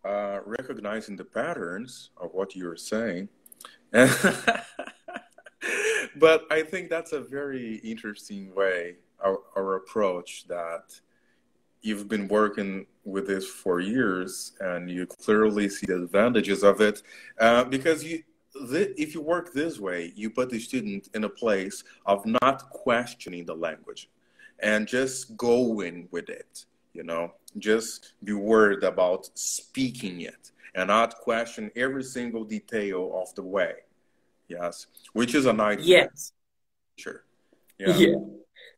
[0.04, 3.30] uh, recognizing the patterns of what you're saying.
[6.20, 11.00] but I think that's a very interesting way or, or approach that
[11.82, 17.02] you've been working with this for years and you clearly see the advantages of it
[17.40, 21.84] uh, because you if you work this way you put the student in a place
[22.06, 24.10] of not questioning the language
[24.60, 31.16] and just going with it you know just be worried about speaking it and not
[31.16, 33.74] question every single detail of the way.
[34.48, 36.34] Yes which is a nightmare yes.
[36.98, 37.24] sure
[37.80, 38.16] yeah, yeah.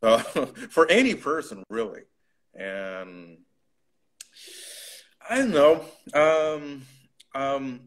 [0.02, 0.18] Uh,
[0.70, 2.02] for any person really.
[2.54, 3.38] And
[5.28, 5.84] i don't know.
[6.12, 6.82] Um,
[7.34, 7.80] um,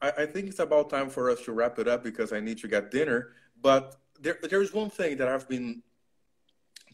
[0.00, 2.58] I, I think it's about time for us to wrap it up because i need
[2.58, 3.32] to get dinner.
[3.60, 5.82] But there, there's one thing that i've been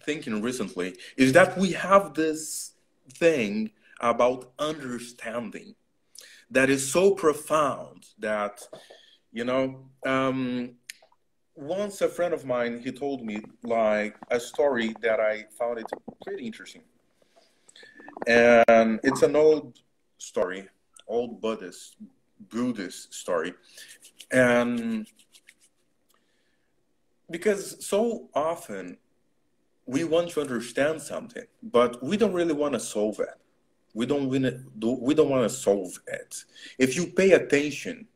[0.05, 2.73] thinking recently is that we have this
[3.13, 5.75] thing about understanding
[6.51, 8.67] that is so profound that
[9.33, 10.77] you know um,
[11.61, 15.87] once a friend of mine he told me like a story that i found it
[16.25, 16.83] pretty interesting
[18.27, 19.79] and it's an old
[20.19, 20.69] story
[21.07, 21.97] old buddhist
[22.49, 23.53] buddhist story
[24.33, 25.07] and
[27.31, 28.97] because so often
[29.87, 33.35] we want to understand something, but we don't really want to solve it.
[33.93, 36.45] We don't we don't want to solve it.
[36.79, 38.07] If you pay attention,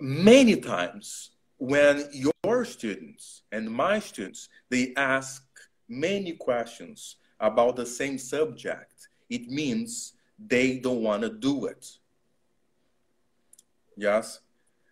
[0.00, 5.44] many times when your students and my students they ask
[5.88, 11.86] many questions about the same subject, it means they don't want to do it.
[13.96, 14.40] Yes.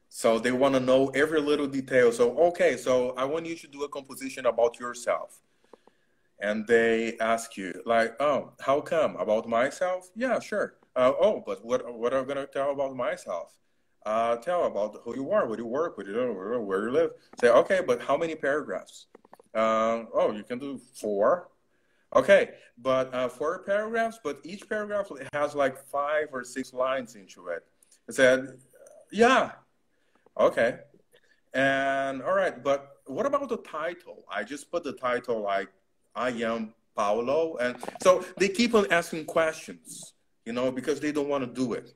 [0.09, 2.13] So they want to know every little detail.
[2.13, 5.41] So, okay, so I want you to do a composition about yourself.
[6.41, 9.17] And they ask you, like, oh, how come?
[9.17, 10.11] About myself?
[10.15, 10.75] Yeah, sure.
[10.95, 13.55] Uh, oh, but what, what going to tell about myself?
[14.05, 17.11] Uh, tell about who you are, where you work, where you, where you live.
[17.41, 19.07] Say, okay, but how many paragraphs?
[19.55, 21.49] Uh, oh, you can do four.
[22.15, 27.47] Okay, but uh, four paragraphs, but each paragraph has like five or six lines into
[27.49, 27.65] it.
[28.09, 28.59] I said,
[29.11, 29.53] yeah,
[30.39, 30.81] okay.
[31.55, 34.25] And all right, but what about the title?
[34.31, 35.69] I just put the title like
[36.15, 37.57] I am Paulo.
[37.59, 41.73] And so they keep on asking questions, you know, because they don't want to do
[41.75, 41.95] it.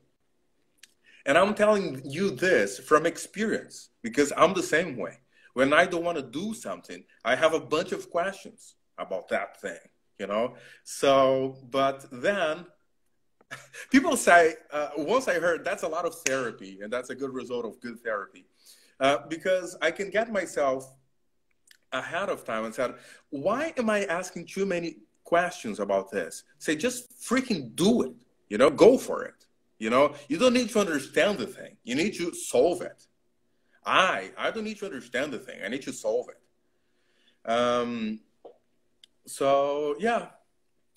[1.27, 5.19] And I'm telling you this from experience because I'm the same way.
[5.53, 9.59] When I don't want to do something, I have a bunch of questions about that
[9.59, 9.77] thing,
[10.19, 10.55] you know?
[10.85, 12.65] So, but then
[13.91, 17.33] people say, uh, once I heard that's a lot of therapy and that's a good
[17.33, 18.45] result of good therapy.
[18.99, 20.95] Uh, because I can get myself
[21.91, 22.95] ahead of time and said,
[23.31, 26.45] why am I asking too many questions about this?
[26.57, 28.13] Say, just freaking do it.
[28.47, 29.46] You know, go for it.
[29.79, 31.77] You know, you don't need to understand the thing.
[31.83, 33.05] You need to solve it.
[33.85, 35.59] I I don't need to understand the thing.
[35.63, 37.49] I need to solve it.
[37.49, 38.19] Um,
[39.25, 40.27] so yeah,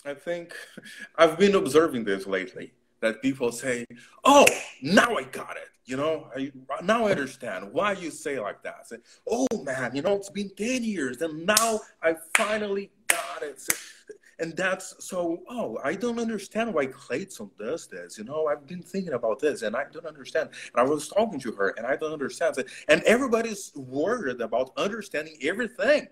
[0.04, 0.54] I think
[1.16, 2.72] I've been observing this lately.
[3.00, 3.86] That people say,
[4.24, 4.44] "Oh,
[4.82, 6.52] now I got it." You know, I,
[6.82, 8.88] now I understand why you say like that.
[8.88, 13.62] Say, "Oh man, you know, it's been ten years, and now I finally got it."
[14.40, 18.46] And that's so oh i don't understand why clayton does this you know?
[18.46, 20.48] I've been thinking about this and i don't understand.
[20.74, 22.56] And i was talking to her and i don't understand.
[22.88, 26.08] And everybody's worried about understanding everything.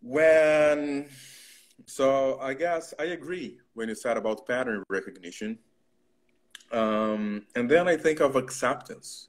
[0.00, 1.08] When
[1.86, 5.58] so i guess i agree when you said about pattern recognition.
[6.70, 9.28] Um, and then i think of acceptance.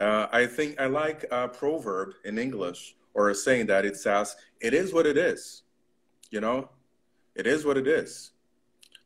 [0.00, 4.36] Uh, i think i like a proverb in english or a saying that it says
[4.60, 5.62] it is what it is
[6.30, 6.68] you know,
[7.34, 8.32] it is what it is.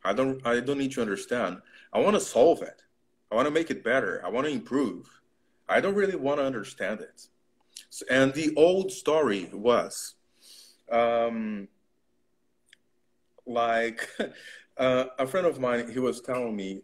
[0.04, 1.58] I don't I don't need to understand.
[1.92, 2.82] I want to solve it.
[3.30, 4.22] I want to make it better.
[4.24, 5.08] I want to improve.
[5.68, 7.26] I don't really want to understand it.
[7.90, 10.14] So, and the old story was
[10.90, 11.68] um,
[13.46, 14.08] like
[14.76, 16.82] uh, a friend of mine, he was telling me,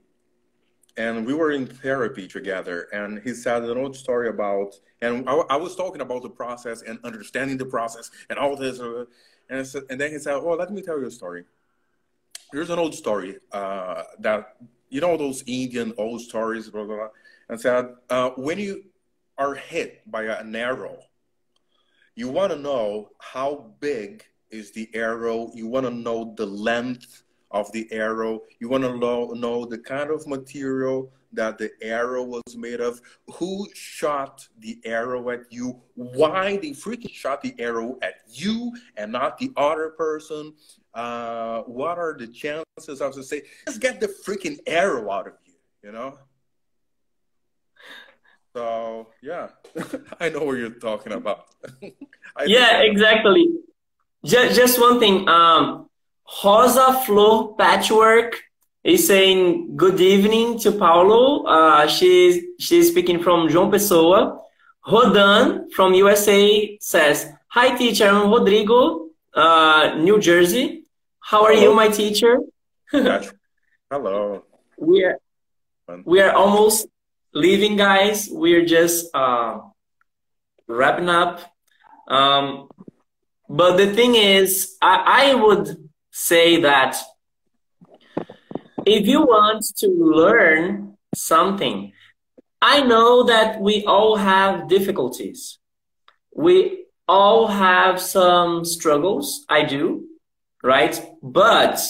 [0.97, 5.34] and we were in therapy together, and he said an old story about, and I,
[5.51, 8.80] I was talking about the process and understanding the process and all this.
[8.80, 9.05] Uh,
[9.49, 11.44] and, said, and then he said, "Well, let me tell you a story.
[12.53, 14.57] Here's an old story uh, that
[14.88, 17.09] you know those Indian old stories, blah blah." blah.
[17.49, 18.84] And said, uh, "When you
[19.38, 20.99] are hit by an arrow,
[22.14, 25.51] you want to know how big is the arrow.
[25.55, 28.42] You want to know the length of the arrow.
[28.61, 33.01] You want to know, know the kind of material that the arrow was made of,
[33.34, 39.12] who shot the arrow at you, why they freaking shot the arrow at you and
[39.12, 40.55] not the other person.
[40.94, 45.34] Uh, what are the chances of to say, just get the freaking arrow out of
[45.44, 46.18] you, you know?
[48.55, 49.49] So yeah,
[50.20, 51.44] I know what you're talking about.
[52.47, 53.47] yeah, exactly.
[54.24, 55.28] Just, just one thing.
[55.28, 55.90] Um,
[56.27, 58.43] Rosa Flor Patchwork
[58.83, 61.45] is saying good evening to Paulo.
[61.45, 64.41] Uh, she's she's speaking from João Pessoa.
[64.87, 68.09] Rodan from USA says, "Hi, teacher.
[68.09, 70.85] I'm Rodrigo, uh, New Jersey.
[71.20, 71.70] How are Hello.
[71.70, 72.39] you, my teacher?"
[72.91, 74.43] Hello.
[74.79, 75.18] We are
[76.05, 76.87] we are almost
[77.33, 78.29] leaving, guys.
[78.31, 79.61] We're just uh,
[80.68, 81.41] wrapping up.
[82.09, 82.68] Um,
[83.49, 85.86] but the thing is, I, I would
[86.17, 86.97] say that
[88.87, 91.93] if you want to learn something,
[92.62, 95.59] I know that we all have difficulties.
[96.35, 99.45] We all have some struggles.
[99.51, 100.07] I do,
[100.62, 100.99] right?
[101.23, 101.81] But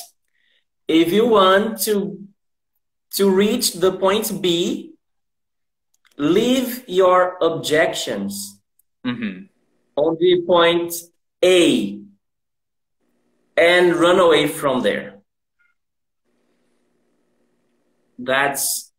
[0.88, 2.18] if you want to
[3.12, 4.92] to reach the point B,
[6.18, 8.60] leave your objections
[9.06, 9.44] mm-hmm.
[9.94, 10.92] on the point
[11.44, 12.05] A
[13.56, 15.18] and run away from there.
[18.18, 18.92] That's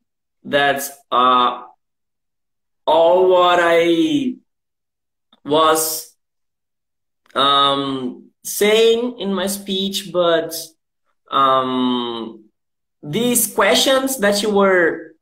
[0.43, 1.63] that's uh,
[2.85, 4.35] all what I
[5.43, 6.15] was
[7.33, 10.55] um, saying in my speech, but
[11.31, 12.45] um,
[13.03, 15.13] these questions that you were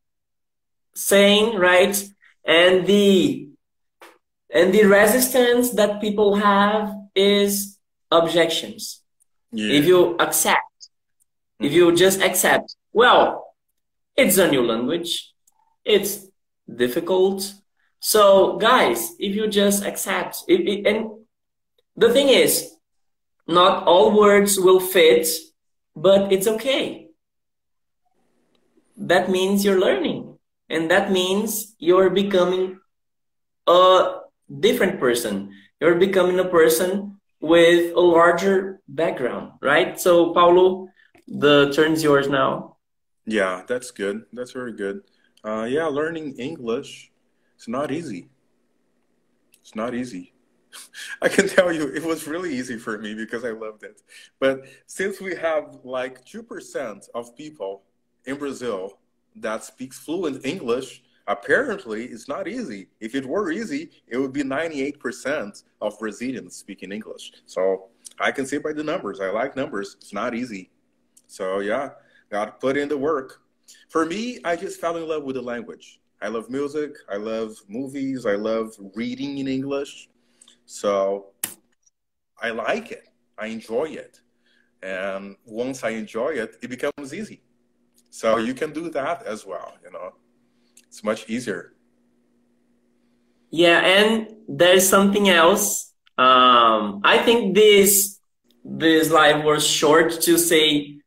[0.93, 1.95] saying, right?
[2.45, 3.49] and the
[4.53, 7.77] and the resistance that people have is
[8.11, 9.01] objections
[9.51, 9.79] Yeah.
[9.79, 10.89] if you accept
[11.59, 11.95] if you mm-hmm.
[11.95, 13.45] just accept well
[14.17, 15.33] it's a new language.
[15.83, 16.27] It's
[16.73, 17.53] difficult.
[17.99, 21.11] So guys if you just accept it, it- and
[21.95, 22.71] the thing is
[23.47, 25.27] not all words will fit
[25.95, 27.07] but it's okay.
[28.97, 30.37] That means you're learning
[30.69, 32.79] and that means you're becoming
[33.67, 34.19] a
[34.59, 35.51] different person.
[35.79, 37.14] You're becoming a person
[37.45, 40.87] with a larger background right so paulo
[41.27, 42.77] the turn's yours now
[43.25, 44.17] Yeah, that's good.
[44.33, 45.01] That's very good.
[45.43, 47.11] Uh, yeah, learning English,
[47.55, 48.29] it's not easy.
[49.61, 50.33] It's not easy.
[51.21, 54.01] I can tell you it was really easy for me because I loved it.
[54.39, 57.83] But since we have like 2% of people
[58.25, 58.99] in Brazil
[59.37, 62.87] that speaks fluent English, apparently it's not easy.
[62.99, 67.31] If it were easy, it would be 98% of Brazilians speaking English.
[67.45, 69.19] So I can see by the numbers.
[69.19, 69.95] I like numbers.
[69.99, 70.69] It's not easy.
[71.27, 71.89] So yeah,
[72.31, 73.41] got to put in the work.
[73.89, 75.99] For me, I just fell in love with the language.
[76.21, 76.95] I love music.
[77.09, 78.25] I love movies.
[78.25, 80.09] I love reading in English.
[80.65, 81.27] So
[82.41, 83.09] I like it.
[83.37, 84.21] I enjoy it.
[84.81, 87.41] And once I enjoy it, it becomes easy.
[88.11, 90.13] So you can do that as well, you know.
[90.95, 91.73] It's much easier.
[93.51, 95.91] Yeah, and there's something else.
[96.17, 98.17] Um, I think this
[98.63, 101.01] this live was short to say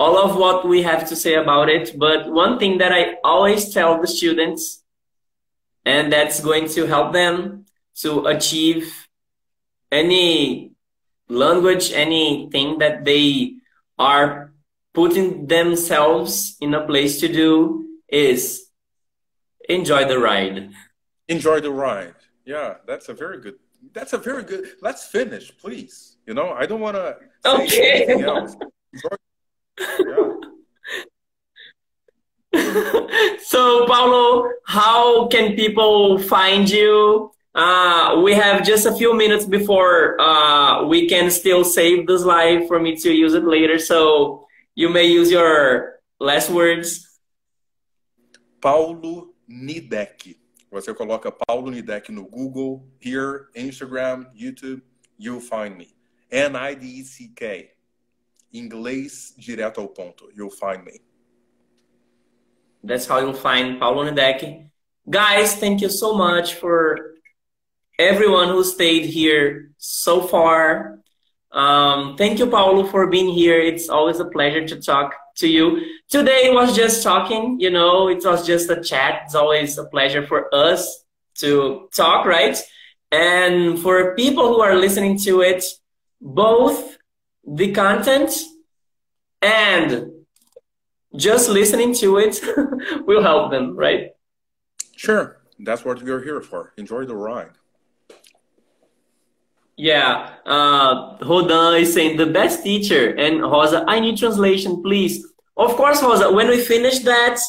[0.00, 3.68] all of what we have to say about it, but one thing that I always
[3.74, 4.82] tell the students,
[5.84, 7.66] and that's going to help them
[8.00, 9.06] to achieve
[9.92, 10.72] any
[11.28, 13.56] language, anything that they
[13.98, 14.54] are
[14.94, 18.63] putting themselves in a place to do is
[19.68, 20.70] enjoy the ride.
[21.28, 22.14] Enjoy the ride.
[22.44, 23.54] Yeah, that's a very good.
[23.92, 24.72] That's a very good.
[24.80, 26.16] Let's finish, please.
[26.26, 28.06] You know, I don't want to Okay.
[28.08, 28.46] Yeah.
[33.42, 37.30] so Paulo, how can people find you?
[37.54, 42.66] Uh, we have just a few minutes before uh, we can still save this live
[42.66, 43.78] for me to use it later.
[43.78, 47.18] So you may use your last words.
[48.60, 50.38] Paulo Nideck.
[50.70, 54.82] Você coloca Paulo Nideck no Google, here, Instagram, YouTube,
[55.18, 55.94] you'll find me.
[56.30, 57.70] N-I-D-E-C-K.
[58.52, 60.30] Inglês direto ao ponto.
[60.34, 61.00] You'll find me.
[62.82, 64.68] That's how you'll find Paulo Nideck.
[65.08, 67.14] Guys, thank you so much for
[67.98, 70.98] everyone who stayed here so far.
[71.52, 73.60] Um, thank you, Paulo, for being here.
[73.60, 75.82] It's always a pleasure to talk to you.
[76.08, 79.22] Today was just talking, you know, it was just a chat.
[79.24, 81.04] It's always a pleasure for us
[81.38, 82.56] to talk, right?
[83.10, 85.64] And for people who are listening to it,
[86.20, 86.98] both
[87.46, 88.32] the content
[89.42, 90.10] and
[91.16, 92.40] just listening to it
[93.06, 94.10] will help them, right?
[94.96, 95.40] Sure.
[95.58, 96.72] That's what we're here for.
[96.76, 97.52] Enjoy the ride.
[99.76, 105.26] Yeah, uh, Rodan is saying the best teacher, and Rosa, I need translation, please.
[105.56, 107.40] Of course, Rosa, when we finish that,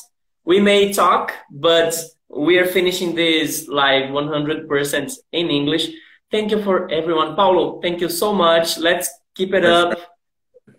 [0.43, 1.95] we may talk, but
[2.29, 5.89] we are finishing this live 100% in English.
[6.31, 7.35] Thank you for everyone.
[7.35, 8.77] Paulo, thank you so much.
[8.79, 9.97] Let's keep it up.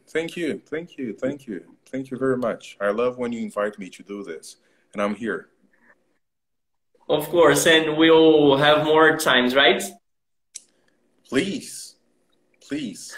[0.08, 0.60] Thank you.
[0.66, 1.14] Thank you.
[1.14, 1.62] Thank you.
[1.86, 2.76] Thank you very much.
[2.80, 4.56] I love when you invite me to do this,
[4.92, 5.48] and I'm here.
[7.08, 9.82] Of course, and we'll have more times, right?
[11.28, 11.96] Please.
[12.66, 13.16] Please.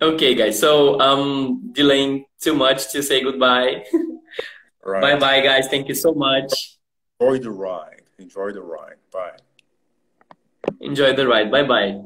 [0.00, 0.58] Okay, guys.
[0.58, 3.84] So um delaying too much to say goodbye.
[4.84, 5.02] Right.
[5.02, 5.68] bye bye, guys.
[5.68, 6.78] Thank you so much.
[7.20, 8.08] Enjoy the ride.
[8.18, 8.96] Enjoy the ride.
[9.12, 9.36] Bye.
[10.80, 11.50] Enjoy the ride.
[11.50, 12.00] Bye bye.